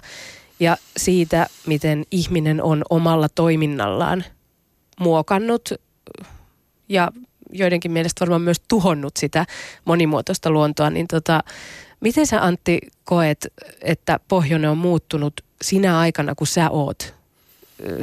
ja 0.59 0.77
siitä, 0.97 1.47
miten 1.67 2.03
ihminen 2.11 2.63
on 2.63 2.83
omalla 2.89 3.29
toiminnallaan 3.29 4.23
muokannut 4.99 5.69
ja 6.89 7.11
joidenkin 7.51 7.91
mielestä 7.91 8.19
varmaan 8.19 8.41
myös 8.41 8.61
tuhonnut 8.67 9.17
sitä 9.17 9.45
monimuotoista 9.85 10.51
luontoa, 10.51 10.89
niin 10.89 11.07
tota, 11.07 11.43
miten 11.99 12.27
sä 12.27 12.45
Antti 12.45 12.79
koet, 13.03 13.47
että 13.81 14.19
pohjoinen 14.27 14.69
on 14.69 14.77
muuttunut 14.77 15.33
sinä 15.63 15.99
aikana, 15.99 16.35
kun 16.35 16.47
sä 16.47 16.69
oot 16.69 17.15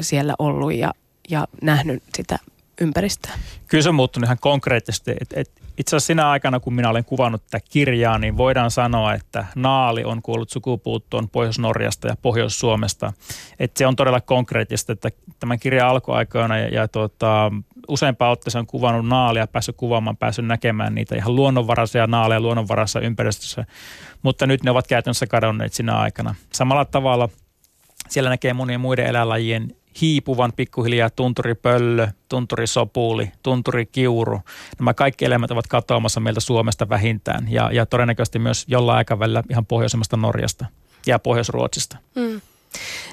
siellä 0.00 0.34
ollut 0.38 0.74
ja, 0.74 0.94
ja 1.30 1.46
nähnyt 1.62 2.02
sitä 2.16 2.38
ympäristöä? 2.80 3.32
Kyllä 3.66 3.82
se 3.82 3.88
on 3.88 3.94
muuttunut 3.94 4.26
ihan 4.26 4.38
konkreettisesti. 4.40 5.10
Et, 5.10 5.28
et 5.34 5.50
itse 5.78 5.96
asiassa 5.96 6.06
sinä 6.06 6.30
aikana, 6.30 6.60
kun 6.60 6.74
minä 6.74 6.90
olen 6.90 7.04
kuvannut 7.04 7.42
tätä 7.50 7.66
kirjaa, 7.70 8.18
niin 8.18 8.36
voidaan 8.36 8.70
sanoa, 8.70 9.14
että 9.14 9.46
naali 9.54 10.04
on 10.04 10.22
kuollut 10.22 10.50
sukupuuttoon 10.50 11.28
Pohjois-Norjasta 11.28 12.08
ja 12.08 12.16
Pohjois-Suomesta. 12.22 13.12
Et 13.58 13.76
se 13.76 13.86
on 13.86 13.96
todella 13.96 14.20
konkreettista, 14.20 14.92
että 14.92 15.10
tämän 15.40 15.58
kirjan 15.58 15.88
alkuaikoina 15.88 16.58
ja, 16.58 16.68
ja 16.68 16.88
tuota, 16.88 17.52
useampaan 17.88 18.32
otteeseen 18.32 18.60
on 18.60 18.66
kuvannut 18.66 19.06
naalia, 19.06 19.46
päässyt 19.46 19.76
kuvaamaan, 19.76 20.16
päässyt 20.16 20.46
näkemään 20.46 20.94
niitä 20.94 21.16
ihan 21.16 21.36
luonnonvaraisia 21.36 22.06
naaleja 22.06 22.40
luonnonvarassa 22.40 23.00
ympäristössä, 23.00 23.64
mutta 24.22 24.46
nyt 24.46 24.62
ne 24.62 24.70
ovat 24.70 24.86
käytännössä 24.86 25.26
kadonneet 25.26 25.72
sinä 25.72 25.98
aikana. 25.98 26.34
Samalla 26.52 26.84
tavalla 26.84 27.28
siellä 28.10 28.30
näkee 28.30 28.52
monien 28.52 28.80
muiden 28.80 29.06
eläinlajien 29.06 29.76
hiipuvan 30.00 30.52
pikkuhiljaa 30.52 31.10
tunturipöllö, 31.10 32.08
tunturisopuli, 32.28 33.32
tunturikiuru. 33.42 34.40
Nämä 34.78 34.94
kaikki 34.94 35.24
eläimet 35.24 35.50
ovat 35.50 35.66
katoamassa 35.66 36.20
meiltä 36.20 36.40
Suomesta 36.40 36.88
vähintään 36.88 37.52
ja, 37.52 37.70
ja 37.72 37.86
todennäköisesti 37.86 38.38
myös 38.38 38.64
jollain 38.68 38.96
aikavälillä 38.96 39.42
ihan 39.50 39.66
pohjoisemmasta 39.66 40.16
Norjasta 40.16 40.66
ja 41.06 41.18
Pohjois-Ruotsista. 41.18 41.96
Mm. 42.14 42.40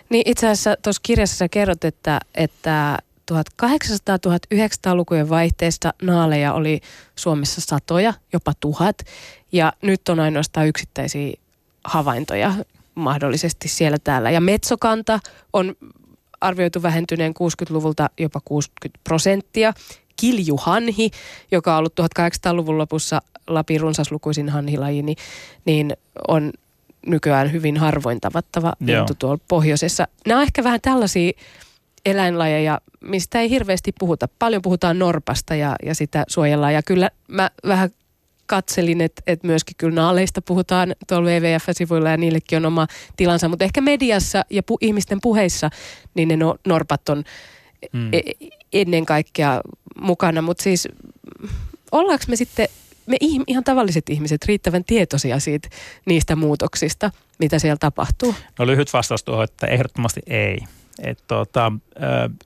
Niin 0.10 0.24
itse 0.26 0.48
asiassa 0.48 0.78
tuossa 0.84 1.02
kirjassa 1.04 1.38
sä 1.38 1.50
kerrot, 1.50 1.84
että, 1.84 2.20
että 2.36 2.98
1800-1900-lukujen 3.32 5.30
vaihteesta 5.30 5.94
naaleja 6.02 6.54
oli 6.54 6.82
Suomessa 7.16 7.62
satoja, 7.62 8.14
jopa 8.34 8.54
tuhat. 8.60 8.98
Ja 9.52 9.74
nyt 9.82 10.10
on 10.10 10.20
ainoastaan 10.20 10.68
yksittäisiä 10.68 11.34
havaintoja 11.84 12.54
mahdollisesti 12.98 13.68
siellä 13.68 13.98
täällä. 14.04 14.32
Ja 14.32 14.42
metsokanta 14.42 15.20
on 15.54 15.76
arvioitu 16.42 16.82
vähentyneen 16.82 17.34
60-luvulta 17.34 18.10
jopa 18.20 18.40
60 18.46 19.00
prosenttia. 19.04 19.74
Kiljuhanhi, 20.16 21.12
joka 21.52 21.74
on 21.74 21.80
ollut 21.80 22.00
1800-luvun 22.00 22.78
lopussa 22.78 23.22
Lapin 23.48 23.82
runsaslukuisin 23.82 24.50
hanhilaji, 24.50 25.02
niin, 25.02 25.18
niin 25.66 25.94
on 26.28 26.52
nykyään 27.08 27.52
hyvin 27.52 27.78
harvoin 27.78 28.22
tavattava 28.22 28.74
lintu 28.80 29.14
tuolla 29.20 29.40
pohjoisessa. 29.48 30.08
Nämä 30.28 30.40
on 30.40 30.44
ehkä 30.44 30.64
vähän 30.64 30.82
tällaisia 30.82 31.32
eläinlajeja, 32.06 32.82
mistä 33.02 33.42
ei 33.42 33.50
hirveästi 33.50 33.92
puhuta. 34.00 34.28
Paljon 34.40 34.62
puhutaan 34.62 35.00
norpasta 35.00 35.56
ja, 35.56 35.76
ja 35.84 35.96
sitä 35.96 36.24
suojellaan. 36.28 36.74
Ja 36.74 36.84
kyllä 36.84 37.10
mä 37.28 37.52
vähän 37.68 37.90
katselin, 38.48 39.02
että, 39.02 39.22
että 39.28 39.48
myöskin 39.48 39.76
kyllä 39.78 39.96
naaleista 39.96 40.42
puhutaan 40.42 40.96
tuolla 41.08 41.30
WWF-sivuilla 41.30 42.10
ja 42.10 42.18
niillekin 42.18 42.58
on 42.58 42.66
oma 42.66 42.88
tilansa, 43.18 43.50
mutta 43.50 43.66
ehkä 43.66 43.82
mediassa 43.82 44.46
ja 44.50 44.64
pu, 44.64 44.78
ihmisten 44.82 45.22
puheissa 45.22 45.70
niin 46.14 46.28
ne 46.28 46.38
no, 46.38 46.56
norpat 46.68 47.10
on 47.10 47.24
mm. 47.94 48.14
e, 48.14 48.22
ennen 48.74 49.06
kaikkea 49.06 49.62
mukana, 50.02 50.42
mutta 50.42 50.64
siis 50.64 50.88
ollaanko 51.92 52.26
me 52.28 52.36
sitten 52.36 52.68
me 53.06 53.18
ihan 53.48 53.64
tavalliset 53.64 54.10
ihmiset 54.10 54.46
riittävän 54.46 54.84
tietoisia 54.84 55.40
siitä, 55.40 55.70
niistä 56.06 56.36
muutoksista, 56.36 57.12
mitä 57.40 57.60
siellä 57.60 57.78
tapahtuu? 57.80 58.36
No 58.60 58.68
lyhyt 58.68 58.94
vastaus 58.94 59.24
tuohon, 59.24 59.44
että 59.44 59.68
ehdottomasti 59.68 60.22
ei. 60.28 60.58
Et 61.04 61.24
tota, 61.28 61.72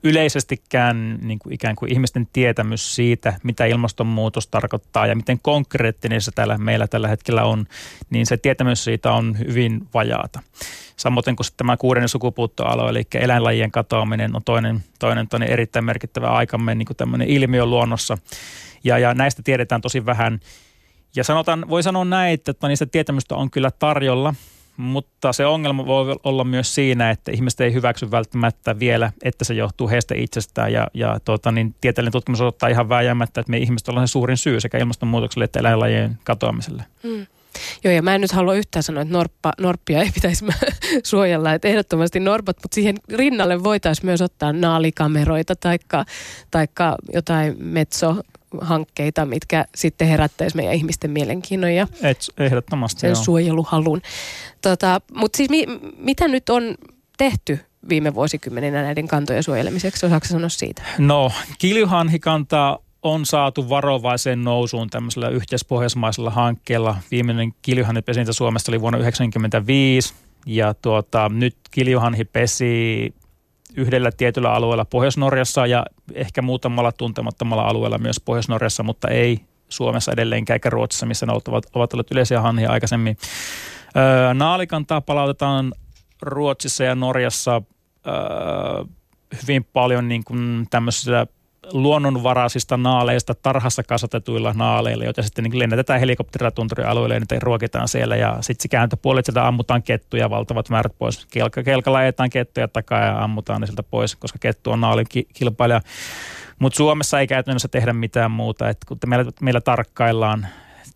yleisestikään 0.02 1.18
niin 1.22 1.38
kuin 1.38 1.52
ikään 1.52 1.76
kuin 1.76 1.92
ihmisten 1.92 2.28
tietämys 2.32 2.94
siitä, 2.94 3.32
mitä 3.42 3.64
ilmastonmuutos 3.64 4.46
tarkoittaa 4.46 5.06
ja 5.06 5.16
miten 5.16 5.38
konkreettinen 5.42 6.20
se 6.20 6.30
täällä, 6.30 6.58
meillä 6.58 6.86
tällä 6.86 7.08
hetkellä 7.08 7.44
on, 7.44 7.66
niin 8.10 8.26
se 8.26 8.36
tietämys 8.36 8.84
siitä 8.84 9.12
on 9.12 9.38
hyvin 9.38 9.88
vajaata. 9.94 10.40
Samoin 10.96 11.24
kuin 11.24 11.46
tämä 11.56 11.76
kuudennen 11.76 12.08
sukupuuttoalue, 12.08 12.90
eli 12.90 13.02
eläinlajien 13.14 13.70
katoaminen 13.70 14.36
on 14.36 14.42
toinen, 14.44 14.84
toinen, 14.98 15.28
toinen 15.28 15.48
erittäin 15.48 15.84
merkittävä 15.84 16.28
aikamme 16.28 16.74
niin 16.74 16.86
kuin 16.86 16.96
tämmöinen 16.96 17.28
ilmiö 17.28 17.66
luonnossa. 17.66 18.18
Ja, 18.84 18.98
ja 18.98 19.14
näistä 19.14 19.42
tiedetään 19.42 19.80
tosi 19.80 20.06
vähän. 20.06 20.40
Ja 21.16 21.24
sanotaan, 21.24 21.68
voi 21.68 21.82
sanoa 21.82 22.04
näin, 22.04 22.34
että 22.34 22.68
niistä 22.68 22.86
tietämystä 22.86 23.34
on 23.34 23.50
kyllä 23.50 23.70
tarjolla– 23.70 24.34
mutta 24.76 25.32
se 25.32 25.46
ongelma 25.46 25.86
voi 25.86 26.16
olla 26.24 26.44
myös 26.44 26.74
siinä, 26.74 27.10
että 27.10 27.32
ihmiset 27.32 27.60
ei 27.60 27.72
hyväksy 27.72 28.10
välttämättä 28.10 28.78
vielä, 28.78 29.12
että 29.22 29.44
se 29.44 29.54
johtuu 29.54 29.88
heistä 29.88 30.14
itsestään. 30.14 30.72
Ja, 30.72 30.88
ja 30.94 31.20
tuota, 31.24 31.52
niin 31.52 31.74
tieteellinen 31.80 32.12
tutkimus 32.12 32.40
ottaa 32.40 32.68
ihan 32.68 32.88
vääjäämättä, 32.88 33.40
että 33.40 33.50
me 33.50 33.58
ihmiset 33.58 33.88
ollaan 33.88 34.08
se 34.08 34.12
suurin 34.12 34.36
syy 34.36 34.60
sekä 34.60 34.78
ilmastonmuutokselle 34.78 35.44
että 35.44 35.60
eläinlajien 35.60 36.18
katoamiselle. 36.24 36.84
Mm. 37.02 37.26
Joo, 37.84 37.94
ja 37.94 38.02
mä 38.02 38.14
en 38.14 38.20
nyt 38.20 38.32
halua 38.32 38.54
yhtään 38.54 38.82
sanoa, 38.82 39.02
että 39.02 39.14
norppa, 39.14 39.52
norppia 39.60 40.02
ei 40.02 40.10
pitäisi 40.14 40.44
suojella, 41.04 41.52
että 41.52 41.68
ehdottomasti 41.68 42.20
norpat, 42.20 42.56
mutta 42.62 42.74
siihen 42.74 42.96
rinnalle 43.08 43.64
voitaisiin 43.64 44.06
myös 44.06 44.20
ottaa 44.22 44.52
naalikameroita 44.52 45.56
taikka, 45.56 46.04
taikka 46.50 46.96
jotain 47.12 47.56
metso 47.58 48.16
hankkeita, 48.60 49.26
mitkä 49.26 49.64
sitten 49.74 50.08
herättäisi 50.08 50.56
meidän 50.56 50.74
ihmisten 50.74 51.10
mielenkiinnon 51.10 51.74
ja 51.74 51.86
Et, 52.02 52.18
ehdottomasti, 52.38 53.00
sen 53.00 53.08
joo. 53.08 53.22
suojeluhalun. 53.22 54.02
Tota, 54.62 55.00
Mutta 55.14 55.36
siis 55.36 55.50
mi, 55.50 55.66
mitä 55.96 56.28
nyt 56.28 56.48
on 56.48 56.74
tehty 57.18 57.58
viime 57.88 58.14
vuosikymmeninä 58.14 58.82
näiden 58.82 59.08
kantojen 59.08 59.42
suojelemiseksi? 59.42 60.06
Osaatko 60.06 60.28
sanoa 60.28 60.48
siitä? 60.48 60.82
No, 60.98 61.32
kiljuhanhikanta 61.58 62.78
on 63.02 63.26
saatu 63.26 63.68
varovaiseen 63.68 64.44
nousuun 64.44 64.90
tämmöisellä 64.90 65.28
yhteispohjoismaisella 65.28 66.30
hankkeella. 66.30 66.96
Viimeinen 67.10 67.54
kiljuhanhipesintä 67.62 68.32
Suomessa 68.32 68.72
oli 68.72 68.80
vuonna 68.80 68.98
1995 68.98 70.14
ja 70.46 70.74
tuota, 70.74 71.28
nyt 71.28 71.56
kiljuhanhi 71.70 72.24
pesi 72.24 73.14
yhdellä 73.76 74.12
tietyllä 74.12 74.52
alueella 74.52 74.84
Pohjois-Norjassa 74.84 75.66
ja 75.66 75.86
ehkä 76.14 76.42
muutamalla 76.42 76.92
tuntemattomalla 76.92 77.62
alueella 77.62 77.98
myös 77.98 78.20
Pohjois-Norjassa, 78.20 78.82
mutta 78.82 79.08
ei 79.08 79.38
Suomessa 79.68 80.12
edelleenkään 80.12 80.54
eikä 80.54 80.70
Ruotsissa, 80.70 81.06
missä 81.06 81.26
ne 81.26 81.32
ovat, 81.32 81.66
ovat 81.74 81.94
olleet 81.94 82.10
yleisiä 82.10 82.40
hanhia 82.40 82.70
aikaisemmin. 82.70 83.16
Öö, 83.96 84.34
naalikantaa 84.34 85.00
palautetaan 85.00 85.72
Ruotsissa 86.22 86.84
ja 86.84 86.94
Norjassa 86.94 87.62
öö, 88.06 88.84
hyvin 89.42 89.64
paljon 89.64 90.08
niin 90.08 90.24
kuin 90.24 90.66
tämmöisillä 90.70 91.26
luonnonvaraisista 91.72 92.76
naaleista 92.76 93.34
tarhassa 93.34 93.82
kasvatetuilla 93.82 94.52
naaleilla, 94.56 95.04
joita 95.04 95.22
sitten 95.22 95.44
niin 95.44 95.58
lennätetään 95.58 96.00
helikopterilla 96.00 96.50
tunturialueelle 96.50 97.14
ja 97.14 97.20
niitä 97.20 97.36
ruokitaan 97.42 97.88
siellä. 97.88 98.16
Ja 98.16 98.36
sitten 98.40 98.62
se 98.62 98.68
kääntöpuolet 98.68 99.26
sieltä 99.26 99.46
ammutaan 99.46 99.82
kettuja 99.82 100.30
valtavat 100.30 100.68
määrät 100.68 100.92
pois. 100.98 101.26
Kelka, 101.26 101.62
kelkalla 101.62 101.98
ajetaan 101.98 102.30
kettuja 102.30 102.68
takaa 102.68 103.00
ja 103.00 103.24
ammutaan 103.24 103.60
ne 103.60 103.66
sieltä 103.66 103.82
pois, 103.82 104.16
koska 104.16 104.38
kettu 104.38 104.70
on 104.70 104.80
naalin 104.80 105.06
ki- 105.08 105.28
kilpailija. 105.34 105.80
Mutta 106.58 106.76
Suomessa 106.76 107.20
ei 107.20 107.26
käytännössä 107.26 107.68
tehdä 107.68 107.92
mitään 107.92 108.30
muuta. 108.30 108.68
Et 108.68 108.78
kun 108.88 108.98
meillä, 109.06 109.32
meillä 109.40 109.60
tarkkaillaan 109.60 110.46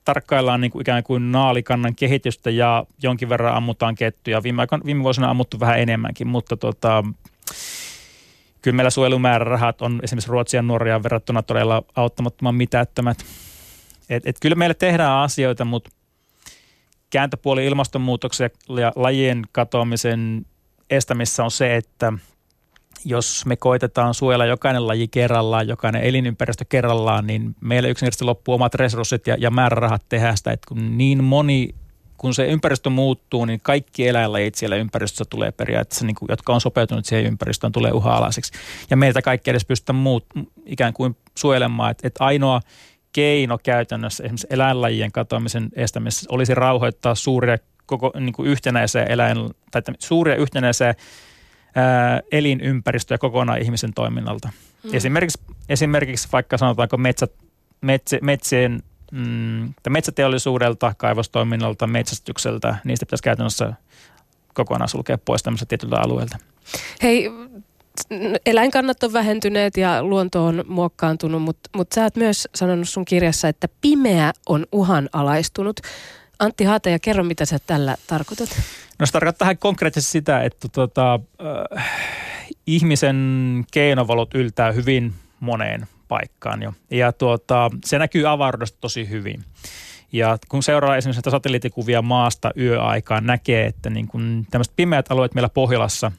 tarkkaillaan 0.04 0.60
niin 0.60 0.70
kuin 0.70 0.80
ikään 0.80 1.02
kuin 1.02 1.32
naalikannan 1.32 1.94
kehitystä 1.94 2.50
ja 2.50 2.86
jonkin 3.02 3.28
verran 3.28 3.54
ammutaan 3.54 3.94
kettuja. 3.94 4.42
Viime, 4.42 4.62
aikoina, 4.62 4.84
viime 4.84 5.02
vuosina 5.02 5.30
ammuttu 5.30 5.60
vähän 5.60 5.78
enemmänkin, 5.78 6.26
mutta 6.26 6.56
tota, 6.56 7.04
kyllä 8.66 8.76
meillä 8.76 8.90
suojelumäärärahat 8.90 9.82
on 9.82 10.00
esimerkiksi 10.02 10.30
Ruotsia 10.30 10.58
ja 10.58 10.62
Norjaan 10.62 11.02
verrattuna 11.02 11.42
todella 11.42 11.82
auttamattoman 11.96 12.54
mitättömät. 12.54 13.18
Et, 14.10 14.26
et 14.26 14.36
kyllä 14.42 14.56
meillä 14.56 14.74
tehdään 14.74 15.18
asioita, 15.18 15.64
mutta 15.64 15.90
kääntöpuoli 17.10 17.66
ilmastonmuutoksen 17.66 18.50
ja 18.80 18.92
lajien 18.96 19.42
katoamisen 19.52 20.46
estämissä 20.90 21.44
on 21.44 21.50
se, 21.50 21.76
että 21.76 22.12
jos 23.04 23.46
me 23.46 23.56
koitetaan 23.56 24.14
suojella 24.14 24.46
jokainen 24.46 24.86
laji 24.86 25.08
kerrallaan, 25.08 25.68
jokainen 25.68 26.02
elinympäristö 26.02 26.64
kerrallaan, 26.68 27.26
niin 27.26 27.56
meillä 27.60 27.88
yksinkertaisesti 27.88 28.24
loppuu 28.24 28.54
omat 28.54 28.74
resurssit 28.74 29.26
ja, 29.26 29.36
ja 29.38 29.50
määrärahat 29.50 30.02
tehdä 30.08 30.36
sitä, 30.36 30.52
että 30.52 30.68
kun 30.68 30.98
niin 30.98 31.24
moni 31.24 31.74
kun 32.18 32.34
se 32.34 32.46
ympäristö 32.46 32.90
muuttuu, 32.90 33.44
niin 33.44 33.60
kaikki 33.62 34.08
eläinlajit 34.08 34.54
siellä 34.54 34.76
ympäristössä 34.76 35.24
tulee 35.30 35.52
periaatteessa, 35.52 36.06
niin 36.06 36.14
kuin, 36.14 36.26
jotka 36.28 36.54
on 36.54 36.60
sopeutunut 36.60 37.04
siihen 37.04 37.26
ympäristöön, 37.26 37.72
tulee 37.72 37.92
uha-alaiseksi. 37.92 38.52
Ja 38.90 38.96
meiltä 38.96 39.22
kaikki 39.22 39.50
edes 39.50 39.64
pystytä 39.64 39.92
muut 39.92 40.26
ikään 40.66 40.92
kuin 40.92 41.16
suojelemaan, 41.38 41.90
että, 41.90 42.06
että 42.06 42.24
ainoa 42.24 42.60
keino 43.12 43.58
käytännössä 43.62 44.24
esimerkiksi 44.24 44.46
eläinlajien 44.50 45.12
katoamisen 45.12 45.68
estämisessä 45.74 46.26
olisi 46.30 46.54
rauhoittaa 46.54 47.14
suuria 47.14 47.58
koko 47.86 48.12
niin 48.20 48.32
kuin 48.32 48.48
yhtenäisiä 48.48 49.02
eläin, 49.02 49.36
tai 49.70 49.82
suuria 49.98 50.36
yhtenäisiä 50.36 50.94
ää, 51.74 52.20
elinympäristöjä 52.32 53.18
kokonaan 53.18 53.62
ihmisen 53.62 53.94
toiminnalta. 53.94 54.48
Mm. 54.82 54.90
Esimerkiksi, 54.94 55.40
esimerkiksi 55.68 56.28
vaikka 56.32 56.58
sanotaanko 56.58 56.96
metsät, 56.96 57.32
metsä, 57.80 58.18
metsien 58.22 58.82
mm, 59.12 59.74
metsäteollisuudelta, 59.88 60.94
kaivostoiminnalta, 60.96 61.86
metsästykseltä, 61.86 62.76
niistä 62.84 63.06
pitäisi 63.06 63.22
käytännössä 63.22 63.72
kokonaan 64.54 64.88
sulkea 64.88 65.18
pois 65.18 65.42
tämmöiseltä 65.42 65.68
tietyltä 65.68 65.96
alueelta. 66.00 66.38
Hei, 67.02 67.30
eläinkannat 68.46 69.02
on 69.02 69.12
vähentyneet 69.12 69.76
ja 69.76 70.02
luonto 70.02 70.44
on 70.44 70.64
muokkaantunut, 70.68 71.42
mutta 71.42 71.70
mut 71.76 71.92
sä 71.94 72.02
oot 72.02 72.16
myös 72.16 72.48
sanonut 72.54 72.88
sun 72.88 73.04
kirjassa, 73.04 73.48
että 73.48 73.68
pimeä 73.80 74.32
on 74.48 74.66
uhanalaistunut. 74.72 75.80
Antti 76.38 76.64
ja 76.64 76.98
kerro 77.02 77.24
mitä 77.24 77.44
sä 77.44 77.58
tällä 77.66 77.96
tarkoitat. 78.06 78.48
No 78.98 79.06
se 79.06 79.12
tarkoittaa 79.12 79.54
konkreettisesti 79.54 80.12
sitä, 80.12 80.42
että 80.42 80.68
tota, 80.68 81.20
äh, 81.74 81.90
ihmisen 82.66 83.64
keinovalot 83.72 84.34
yltää 84.34 84.72
hyvin 84.72 85.14
moneen 85.40 85.86
paikkaan 86.08 86.62
jo. 86.62 86.72
Ja 86.90 87.12
tuota, 87.12 87.70
se 87.84 87.98
näkyy 87.98 88.28
avaruudesta 88.28 88.78
tosi 88.80 89.08
hyvin. 89.08 89.44
Ja 90.12 90.38
kun 90.48 90.62
seuraa 90.62 90.96
esimerkiksi 90.96 91.30
satelliittikuvia 91.30 92.02
maasta 92.02 92.50
yöaikaan, 92.58 93.26
näkee, 93.26 93.66
että 93.66 93.90
niin 93.90 94.08
kun 94.08 94.46
tämmöiset 94.50 94.76
pimeät 94.76 95.10
alueet 95.10 95.34
meillä 95.34 95.48
Pohjolassa 95.48 96.12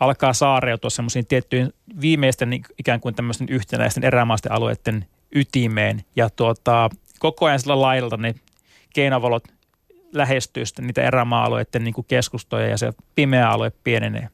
alkaa 0.00 0.32
saareutua 0.32 0.90
semmoisiin 0.90 1.26
tiettyihin 1.26 1.72
viimeisten 2.00 2.52
ikään 2.78 3.00
kuin 3.00 3.14
tämmöisten 3.14 3.48
yhtenäisten 3.48 4.04
erämaisten 4.04 4.52
alueiden 4.52 5.06
ytimeen. 5.32 6.04
Ja 6.16 6.30
tuota, 6.30 6.90
koko 7.18 7.46
ajan 7.46 7.60
sillä 7.60 7.80
lailla 7.80 8.16
ne 8.16 8.34
keinovalot 8.94 9.44
lähestyy 10.12 10.66
sitten 10.66 10.86
niitä 10.86 11.02
erämaa-alueiden 11.02 11.84
niin 11.84 11.94
keskustoja 12.08 12.68
ja 12.68 12.78
se 12.78 12.92
pimeä 13.14 13.50
alue 13.50 13.72
pienenee. 13.84 14.28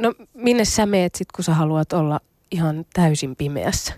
No 0.00 0.14
minne 0.34 0.64
sä 0.64 0.86
meet 0.86 1.14
sitten, 1.14 1.36
kun 1.36 1.44
sä 1.44 1.54
haluat 1.54 1.92
olla 1.92 2.20
ihan 2.50 2.84
täysin 2.92 3.36
pimeässä? 3.36 3.94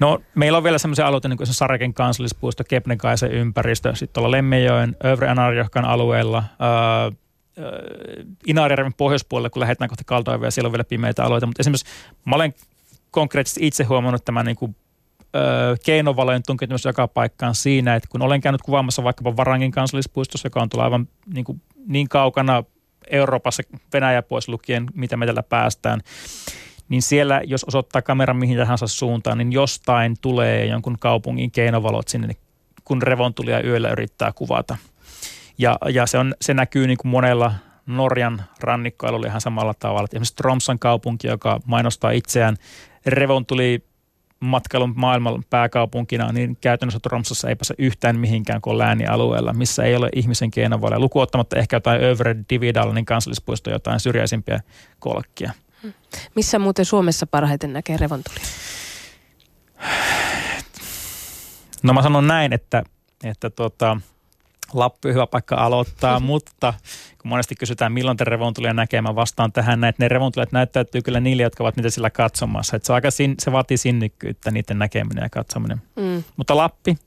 No 0.00 0.18
meillä 0.34 0.58
on 0.58 0.64
vielä 0.64 0.78
semmoisia 0.78 1.06
alueita, 1.06 1.28
niin 1.28 1.36
kuin 1.36 1.46
se 1.46 1.52
Sareken 1.52 1.94
kansallispuisto, 1.94 2.64
Kepnekaisen 2.68 3.32
ympäristö, 3.32 3.94
sitten 3.94 4.14
tuolla 4.14 4.30
Lemmenjoen, 4.30 4.96
Övre 5.04 5.28
Anarjohkan 5.28 5.84
alueella, 5.84 6.44
ää, 6.58 7.12
Inaarijärven 8.46 8.94
pohjoispuolella, 8.94 9.50
kun 9.50 9.60
lähdetään 9.60 9.88
kohti 9.88 10.04
Kaltoivia, 10.06 10.50
siellä 10.50 10.66
on 10.66 10.72
vielä 10.72 10.84
pimeitä 10.84 11.24
alueita, 11.24 11.46
mutta 11.46 11.62
esimerkiksi 11.62 11.86
mä 12.24 12.36
olen 12.36 12.54
konkreettisesti 13.10 13.66
itse 13.66 13.84
huomannut 13.84 14.24
tämän 14.24 14.46
niin 14.46 14.56
kuin, 14.56 14.76
ö, 15.36 15.76
keinovalojen 15.84 16.42
tunkeutumista 16.46 16.88
joka 16.88 17.08
paikkaan 17.08 17.54
siinä, 17.54 17.94
että 17.94 18.08
kun 18.08 18.22
olen 18.22 18.40
käynyt 18.40 18.62
kuvaamassa 18.62 19.04
vaikkapa 19.04 19.36
Varangin 19.36 19.70
kansallispuistossa, 19.70 20.46
joka 20.46 20.62
on 20.62 20.68
tuolla 20.68 20.84
aivan 20.84 21.08
niin, 21.34 21.44
kuin, 21.44 21.62
niin 21.86 22.08
kaukana 22.08 22.64
Euroopassa 23.10 23.62
Venäjä 23.92 24.22
pois 24.22 24.48
lukien, 24.48 24.86
mitä 24.94 25.16
me 25.16 25.26
tällä 25.26 25.42
päästään, 25.42 26.00
niin 26.90 27.02
siellä, 27.02 27.40
jos 27.44 27.64
osoittaa 27.64 28.02
kameran 28.02 28.36
mihin 28.36 28.58
tahansa 28.58 28.86
suuntaan, 28.86 29.38
niin 29.38 29.52
jostain 29.52 30.16
tulee 30.20 30.66
jonkun 30.66 30.96
kaupungin 30.98 31.50
keinovalot 31.50 32.08
sinne, 32.08 32.36
kun 32.84 33.02
revontulia 33.02 33.62
yöllä 33.62 33.90
yrittää 33.90 34.32
kuvata. 34.32 34.76
Ja, 35.58 35.78
ja 35.88 36.06
se, 36.06 36.18
on, 36.18 36.34
se 36.40 36.54
näkyy 36.54 36.86
niin 36.86 36.98
kuin 36.98 37.10
monella 37.10 37.52
Norjan 37.86 38.42
rannikkoalueella 38.60 39.26
ihan 39.26 39.40
samalla 39.40 39.74
tavalla. 39.74 40.08
Esimerkiksi 40.12 40.36
Tromsan 40.36 40.78
kaupunki, 40.78 41.26
joka 41.26 41.60
mainostaa 41.64 42.10
itseään 42.10 42.56
revontuli 43.06 43.84
matkailun 44.40 44.92
maailman 44.96 45.44
pääkaupunkina, 45.50 46.32
niin 46.32 46.56
käytännössä 46.60 47.00
Tromsassa 47.02 47.48
ei 47.48 47.56
pääse 47.56 47.74
yhtään 47.78 48.18
mihinkään 48.18 48.60
kuin 48.60 48.78
läänialueella, 48.78 49.52
missä 49.52 49.84
ei 49.84 49.96
ole 49.96 50.08
ihmisen 50.14 50.50
keinovalia. 50.50 51.00
Lukuottamatta 51.00 51.56
ehkä 51.56 51.76
jotain 51.76 52.04
Övre 52.04 52.36
Dividalin 52.50 53.04
kansallispuisto, 53.04 53.70
jotain 53.70 54.00
syrjäisimpiä 54.00 54.60
kolkkia. 54.98 55.52
Missä 56.34 56.58
muuten 56.58 56.84
Suomessa 56.84 57.26
parhaiten 57.26 57.72
näkee 57.72 57.96
revontulia? 57.96 58.44
No 61.82 61.92
mä 61.92 62.02
sanon 62.02 62.26
näin, 62.26 62.52
että, 62.52 62.82
että 63.24 63.50
tota, 63.50 64.00
Lappi 64.72 65.08
on 65.08 65.14
hyvä 65.14 65.26
paikka 65.26 65.56
aloittaa, 65.56 66.20
mutta 66.30 66.74
kun 67.18 67.28
monesti 67.28 67.54
kysytään, 67.54 67.92
milloin 67.92 68.16
te 68.16 68.24
revontulia 68.24 68.74
näkemään, 68.74 69.14
vastaan 69.14 69.52
tähän 69.52 69.80
näin, 69.80 69.88
että 69.88 70.04
ne 70.04 70.08
revontulijat 70.08 70.52
näyttäytyy 70.52 71.02
kyllä 71.02 71.20
niille, 71.20 71.42
jotka 71.42 71.64
ovat 71.64 71.76
niitä 71.76 71.90
sillä 71.90 72.10
katsomassa. 72.10 72.76
Että 72.76 72.86
se, 72.86 72.92
on 72.92 72.94
aika 72.94 73.10
sin, 73.10 73.34
se 73.38 73.52
vaatii 73.52 73.76
sinnikkyyttä, 73.76 74.50
niiden 74.50 74.78
näkeminen 74.78 75.22
ja 75.22 75.30
katsominen. 75.30 75.82
Mm. 75.96 76.24
Mutta 76.36 76.56
Lappi, 76.56 76.98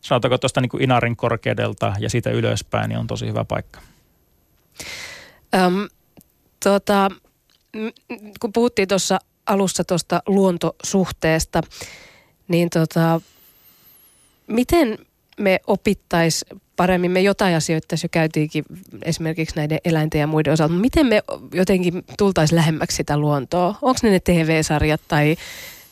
sanotaanko 0.00 0.38
tuosta 0.38 0.60
niin 0.60 0.70
kuin 0.70 0.82
Inarin 0.82 1.16
korkeudelta 1.16 1.94
ja 1.98 2.10
siitä 2.10 2.30
ylöspäin, 2.30 2.88
niin 2.88 2.98
on 2.98 3.06
tosi 3.06 3.26
hyvä 3.26 3.44
paikka. 3.44 3.80
Öm, 5.54 5.88
tota, 6.64 7.10
kun 8.40 8.52
puhuttiin 8.52 8.88
tuossa 8.88 9.18
alussa 9.46 9.84
tuosta 9.84 10.22
luontosuhteesta, 10.26 11.62
niin 12.48 12.70
tota, 12.70 13.20
miten 14.46 14.98
me 15.40 15.60
opittais 15.66 16.44
paremmin, 16.76 17.10
me 17.10 17.20
jotain 17.20 17.56
asioita 17.56 17.86
tässä 17.88 18.04
jo 18.04 18.08
käytiinkin 18.12 18.64
esimerkiksi 19.02 19.56
näiden 19.56 19.78
eläinten 19.84 20.20
ja 20.20 20.26
muiden 20.26 20.52
osalta, 20.52 20.74
miten 20.74 21.06
me 21.06 21.22
jotenkin 21.52 22.04
tultaisiin 22.18 22.56
lähemmäksi 22.56 22.96
sitä 22.96 23.18
luontoa? 23.18 23.74
Onko 23.82 24.00
ne 24.02 24.10
ne 24.10 24.20
TV-sarjat 24.20 25.00
tai 25.08 25.36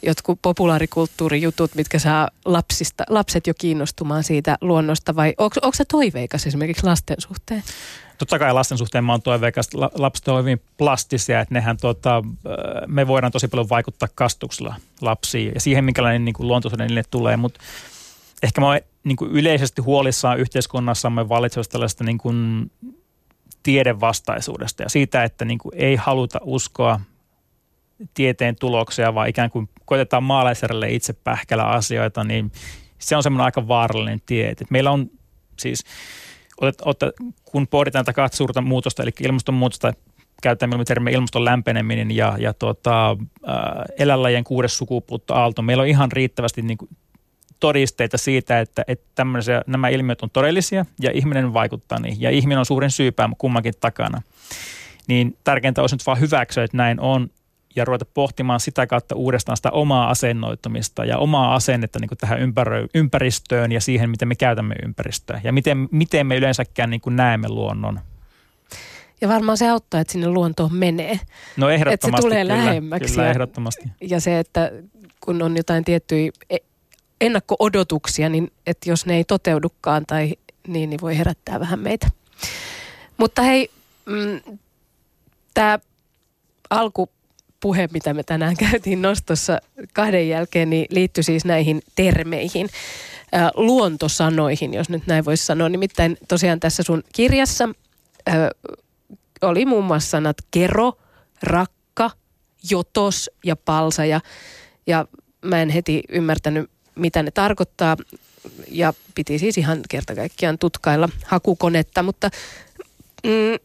jotkut 0.06 0.38
populaarikulttuurijutut, 0.42 1.74
mitkä 1.74 1.98
saa 1.98 2.28
lapsista, 2.44 3.04
lapset 3.08 3.46
jo 3.46 3.54
kiinnostumaan 3.58 4.24
siitä 4.24 4.58
luonnosta 4.60 5.16
vai 5.16 5.34
onko 5.38 5.72
se 5.72 5.84
toiveikas 5.84 6.46
esimerkiksi 6.46 6.86
lasten 6.86 7.16
suhteen? 7.18 7.62
Totta 8.18 8.38
kai 8.38 8.52
lasten 8.52 8.78
suhteen 8.78 9.04
mä 9.04 9.12
oon 9.12 9.22
toiveikas. 9.22 9.68
Lapset 9.74 10.28
on 10.28 10.40
hyvin 10.40 10.60
plastisia, 10.76 11.40
että 11.40 11.54
nehän 11.54 11.76
tuota, 11.80 12.22
me 12.86 13.06
voidaan 13.06 13.32
tosi 13.32 13.48
paljon 13.48 13.68
vaikuttaa 13.68 14.08
kastuksella 14.14 14.74
lapsiin 15.00 15.52
ja 15.54 15.60
siihen, 15.60 15.84
minkälainen 15.84 16.24
niin 16.24 16.34
kuin 16.34 16.48
luontoisuuden 16.48 16.86
niille 16.86 17.02
tulee, 17.10 17.36
mutta 17.36 17.60
ehkä 18.42 18.60
mä 18.60 18.66
oon 18.66 18.80
niin 19.04 19.16
kuin 19.16 19.30
yleisesti 19.30 19.82
huolissaan 19.82 20.38
yhteiskunnassamme 20.38 21.28
valitsevasta 21.28 21.72
tällaista 21.72 22.04
niin 22.04 22.18
kuin 22.18 22.70
tiedevastaisuudesta 23.62 24.82
ja 24.82 24.88
siitä, 24.88 25.24
että 25.24 25.44
niin 25.44 25.58
kuin 25.58 25.74
ei 25.76 25.96
haluta 25.96 26.38
uskoa 26.42 27.00
tieteen 28.14 28.56
tuloksia, 28.60 29.14
vaan 29.14 29.28
ikään 29.28 29.50
kuin 29.50 29.68
koitetaan 29.84 30.22
maalaisjärjelle 30.22 30.90
itse 30.90 31.12
pähkällä 31.12 31.64
asioita, 31.64 32.24
niin 32.24 32.52
se 32.98 33.16
on 33.16 33.22
semmoinen 33.22 33.44
aika 33.44 33.68
vaarallinen 33.68 34.22
tie. 34.26 34.48
Että 34.48 34.64
meillä 34.70 34.90
on 34.90 35.10
siis, 35.58 35.84
kun 37.44 37.66
pohditaan 37.66 38.04
tätä 38.04 38.16
kahta 38.16 38.36
suurta 38.36 38.60
muutosta, 38.60 39.02
eli 39.02 39.10
ilmastonmuutosta, 39.20 39.92
käytetään 40.42 40.84
termiä 40.84 41.14
ilmaston 41.14 41.44
lämpeneminen 41.44 42.10
ja, 42.10 42.36
ja 42.38 42.54
tuota, 42.54 43.16
eläinlajien 43.98 44.44
kuudes 44.44 44.78
sukupuuttoaalto. 44.78 45.62
Meillä 45.62 45.80
on 45.80 45.86
ihan 45.86 46.12
riittävästi 46.12 46.62
niin 46.62 46.78
kuin 46.78 46.88
todisteita 47.60 48.18
siitä, 48.18 48.60
että, 48.60 48.84
että 48.88 49.26
nämä 49.66 49.88
ilmiöt 49.88 50.22
on 50.22 50.30
todellisia 50.30 50.84
ja 51.00 51.10
ihminen 51.14 51.54
vaikuttaa 51.54 52.00
niihin 52.00 52.20
ja 52.20 52.30
ihminen 52.30 52.58
on 52.58 52.66
suurin 52.66 52.90
syypää 52.90 53.30
kummankin 53.38 53.74
takana. 53.80 54.22
Niin 55.08 55.36
tärkeintä 55.44 55.80
olisi 55.80 55.94
nyt 55.94 56.06
vaan 56.06 56.20
hyväksyä, 56.20 56.64
että 56.64 56.76
näin 56.76 57.00
on 57.00 57.30
ja 57.76 57.84
ruveta 57.84 58.04
pohtimaan 58.14 58.60
sitä 58.60 58.86
kautta 58.86 59.14
uudestaan 59.14 59.56
sitä 59.56 59.70
omaa 59.70 60.10
asennoitumista 60.10 61.04
ja 61.04 61.18
omaa 61.18 61.54
asennetta 61.54 61.98
niin 61.98 62.08
kuin 62.08 62.18
tähän 62.18 62.38
ympäristöön 62.94 63.72
ja 63.72 63.80
siihen, 63.80 64.10
miten 64.10 64.28
me 64.28 64.34
käytämme 64.34 64.74
ympäristöä 64.84 65.40
ja 65.44 65.52
miten, 65.52 65.88
miten 65.90 66.26
me 66.26 66.36
yleensäkään 66.36 66.90
niin 66.90 67.00
kuin 67.00 67.16
näemme 67.16 67.48
luonnon. 67.48 68.00
Ja 69.20 69.28
varmaan 69.28 69.58
se 69.58 69.68
auttaa, 69.68 70.00
että 70.00 70.12
sinne 70.12 70.28
luontoon 70.28 70.74
menee. 70.74 71.20
No 71.56 71.68
ehdottomasti. 71.68 72.08
Että 72.08 72.16
se 72.16 72.22
tulee 72.22 72.42
kyllä, 72.42 72.56
lähemmäksi. 72.56 73.14
Kyllä, 73.14 73.30
ehdottomasti. 73.30 73.82
Ja, 73.84 74.06
ja 74.10 74.20
se, 74.20 74.38
että 74.38 74.72
kun 75.20 75.42
on 75.42 75.56
jotain 75.56 75.84
tiettyjä 75.84 76.32
e- 76.50 76.56
ennakko-odotuksia, 77.20 78.28
niin 78.28 78.52
että 78.66 78.90
jos 78.90 79.06
ne 79.06 79.16
ei 79.16 79.24
toteudukaan 79.24 80.06
tai 80.06 80.34
niin, 80.68 80.90
niin 80.90 81.00
voi 81.00 81.18
herättää 81.18 81.60
vähän 81.60 81.78
meitä. 81.78 82.06
Mutta 83.16 83.42
hei, 83.42 83.70
mm, 84.06 84.58
tämä 85.54 85.78
alkupuhe, 87.64 87.88
mitä 87.92 88.14
me 88.14 88.22
tänään 88.22 88.56
käytiin 88.56 89.02
nostossa 89.02 89.60
kahden 89.92 90.28
jälkeen, 90.28 90.70
niin 90.70 90.86
liittyi 90.90 91.24
siis 91.24 91.44
näihin 91.44 91.82
termeihin, 91.94 92.68
luontosanoihin, 93.54 94.74
jos 94.74 94.88
nyt 94.88 95.06
näin 95.06 95.24
voisi 95.24 95.46
sanoa. 95.46 95.68
Nimittäin 95.68 96.16
tosiaan 96.28 96.60
tässä 96.60 96.82
sun 96.82 97.02
kirjassa 97.12 97.68
oli 99.42 99.66
muun 99.66 99.84
muassa 99.84 100.10
sanat 100.10 100.36
kero, 100.50 100.92
rakka, 101.42 102.10
jotos 102.70 103.30
ja 103.44 103.56
palsa 103.56 104.04
ja, 104.04 104.20
ja 104.86 105.06
mä 105.42 105.62
en 105.62 105.70
heti 105.70 106.02
ymmärtänyt, 106.08 106.70
mitä 106.94 107.22
ne 107.22 107.30
tarkoittaa 107.30 107.96
ja 108.68 108.92
piti 109.14 109.38
siis 109.38 109.58
ihan 109.58 109.80
kerta 109.90 110.14
kaikkiaan 110.14 110.58
tutkailla 110.58 111.08
hakukonetta, 111.24 112.02
mutta 112.02 112.30
mm, 113.24 113.58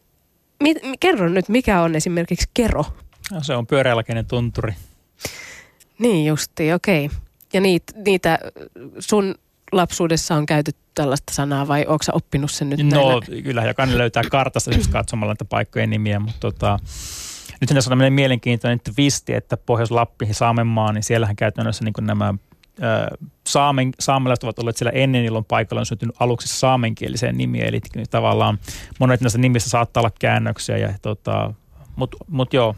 kerro 1.00 1.28
nyt, 1.28 1.48
mikä 1.48 1.82
on 1.82 1.94
esimerkiksi 1.94 2.48
kero? 2.54 2.84
No, 3.32 3.42
se 3.42 3.54
on 3.54 3.66
pyöreälläkeinen 3.66 4.26
tunturi. 4.26 4.74
Niin 5.98 6.26
justi, 6.26 6.72
okei. 6.72 7.06
Okay. 7.06 7.18
Ja 7.52 7.60
niitä, 7.60 7.92
niitä 8.04 8.38
sun 8.98 9.34
lapsuudessa 9.72 10.34
on 10.34 10.46
käytetty 10.46 10.80
tällaista 10.94 11.34
sanaa 11.34 11.68
vai 11.68 11.86
onko 11.86 12.02
sä 12.02 12.12
oppinut 12.14 12.50
sen 12.50 12.70
nyt? 12.70 12.82
No 12.82 12.96
näillä? 12.96 13.42
kyllä, 13.42 13.64
jokainen 13.64 13.98
löytää 13.98 14.22
kartasta 14.30 14.70
esimerkiksi 14.70 14.92
katsomalla 14.92 15.32
näitä 15.32 15.44
paikkojen 15.44 15.90
nimiä, 15.90 16.20
mutta 16.20 16.40
tota, 16.40 16.78
nyt 17.60 17.68
tässä 17.68 17.88
on 17.88 17.90
tämmöinen 17.92 18.12
mielenkiintoinen 18.12 18.80
twisti, 18.80 19.34
että 19.34 19.56
Pohjois-Lappi 19.56 20.26
ja 20.28 20.34
Saamenmaa, 20.34 20.92
niin 20.92 21.02
siellähän 21.02 21.36
käytännössä 21.36 21.84
niin 21.84 22.06
nämä 22.06 22.34
saamen, 23.46 23.92
saamelaiset 24.00 24.44
ovat 24.44 24.58
olleet 24.58 24.76
siellä 24.76 24.92
ennen, 24.92 25.24
jolloin 25.24 25.44
paikalla 25.44 25.80
on 25.80 25.86
syntynyt 25.86 26.16
aluksi 26.20 26.58
saamenkieliseen 26.58 27.38
nimiä, 27.38 27.64
eli 27.64 27.80
tavallaan 28.10 28.58
monet 28.98 29.20
näistä 29.20 29.38
nimistä 29.38 29.70
saattaa 29.70 30.00
olla 30.00 30.12
käännöksiä, 30.20 30.76
ja 30.76 30.94
tota, 31.02 31.54
mutta 31.96 32.16
mut 32.28 32.52
joo. 32.52 32.76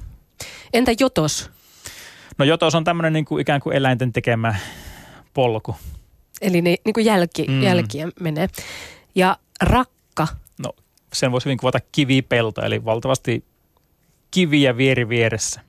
Entä 0.73 0.93
jotos? 1.01 1.51
No 2.39 2.45
jotos 2.45 2.75
on 2.75 2.85
tämmöinen 2.85 3.13
niin 3.13 3.25
kuin 3.25 3.41
ikään 3.41 3.61
kuin 3.61 3.77
eläinten 3.77 4.13
tekemä 4.13 4.55
polku. 5.35 5.77
Eli 6.41 6.63
ne 6.63 6.77
niin 6.85 6.95
kuin 6.95 7.07
jälki, 7.07 7.47
mm. 7.49 7.63
jälkiä 7.63 8.09
menee. 8.21 8.49
Ja 9.15 9.37
rakka? 9.63 10.29
No 10.59 10.73
sen 11.13 11.33
voisi 11.33 11.45
hyvin 11.45 11.59
kuvata 11.59 11.79
kivipelto, 11.93 12.63
eli 12.63 12.85
valtavasti 12.85 13.45
kiviä 14.31 14.77
vieri 14.77 15.09
vieressä. 15.09 15.61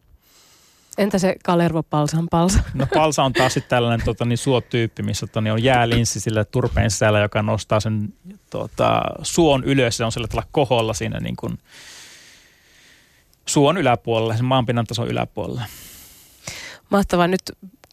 Entä 0.97 1.17
se 1.17 1.35
Kalervo 1.43 1.83
Palsan 1.83 2.27
palsa? 2.31 2.59
No 2.73 2.87
palsa 2.93 3.23
on 3.23 3.33
taas 3.33 3.53
sitten 3.53 3.69
tällainen 3.69 4.05
tota, 4.05 4.25
niin 4.25 4.37
suotyyppi, 4.37 5.03
missä 5.03 5.27
tota, 5.27 5.41
niin 5.41 5.53
on 5.53 5.63
jäälinssi 5.63 6.19
sillä 6.19 6.45
turpeen 6.45 6.91
sisällä, 6.91 7.19
joka 7.19 7.41
nostaa 7.41 7.79
sen 7.79 8.13
tota, 8.49 9.01
suon 9.21 9.63
ylös. 9.63 9.97
Se 9.97 10.05
on 10.05 10.11
sillä 10.11 10.27
tavalla 10.27 10.47
koholla 10.51 10.93
siinä 10.93 11.19
niin 11.19 11.35
kuin 11.35 11.57
suon 13.45 13.77
yläpuolella, 13.77 14.35
sen 14.35 14.45
maanpinnan 14.45 14.85
tason 14.85 15.07
yläpuolella. 15.07 15.61
Mahtavaa. 16.89 17.27
Nyt 17.27 17.41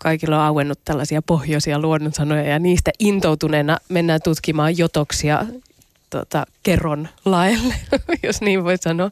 kaikilla 0.00 0.36
on 0.36 0.42
auennut 0.42 0.80
tällaisia 0.84 1.22
pohjoisia 1.22 1.78
luonnonsanoja 1.78 2.42
ja 2.42 2.58
niistä 2.58 2.90
intoutuneena 2.98 3.76
mennään 3.88 4.20
tutkimaan 4.24 4.78
jotoksia 4.78 5.46
tota, 6.10 6.46
kerron 6.62 7.08
laelle, 7.24 7.74
jos 8.22 8.40
niin 8.40 8.64
voi 8.64 8.76
sanoa. 8.80 9.10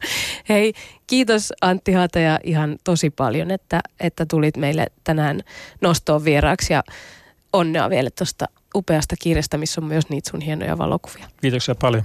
Hei, 0.49 0.73
kiitos 1.07 1.53
Antti 1.61 1.91
Haataja 1.91 2.39
ihan 2.43 2.77
tosi 2.83 3.09
paljon, 3.09 3.51
että, 3.51 3.81
että 3.99 4.25
tulit 4.25 4.57
meille 4.57 4.87
tänään 5.03 5.41
nostoon 5.81 6.25
vieraaksi 6.25 6.73
ja 6.73 6.83
onnea 7.53 7.89
vielä 7.89 8.09
tuosta 8.17 8.45
upeasta 8.75 9.15
kirjasta, 9.21 9.57
missä 9.57 9.81
on 9.81 9.87
myös 9.87 10.09
niitä 10.09 10.31
sun 10.31 10.41
hienoja 10.41 10.77
valokuvia. 10.77 11.25
Kiitoksia 11.41 11.75
paljon. 11.75 12.03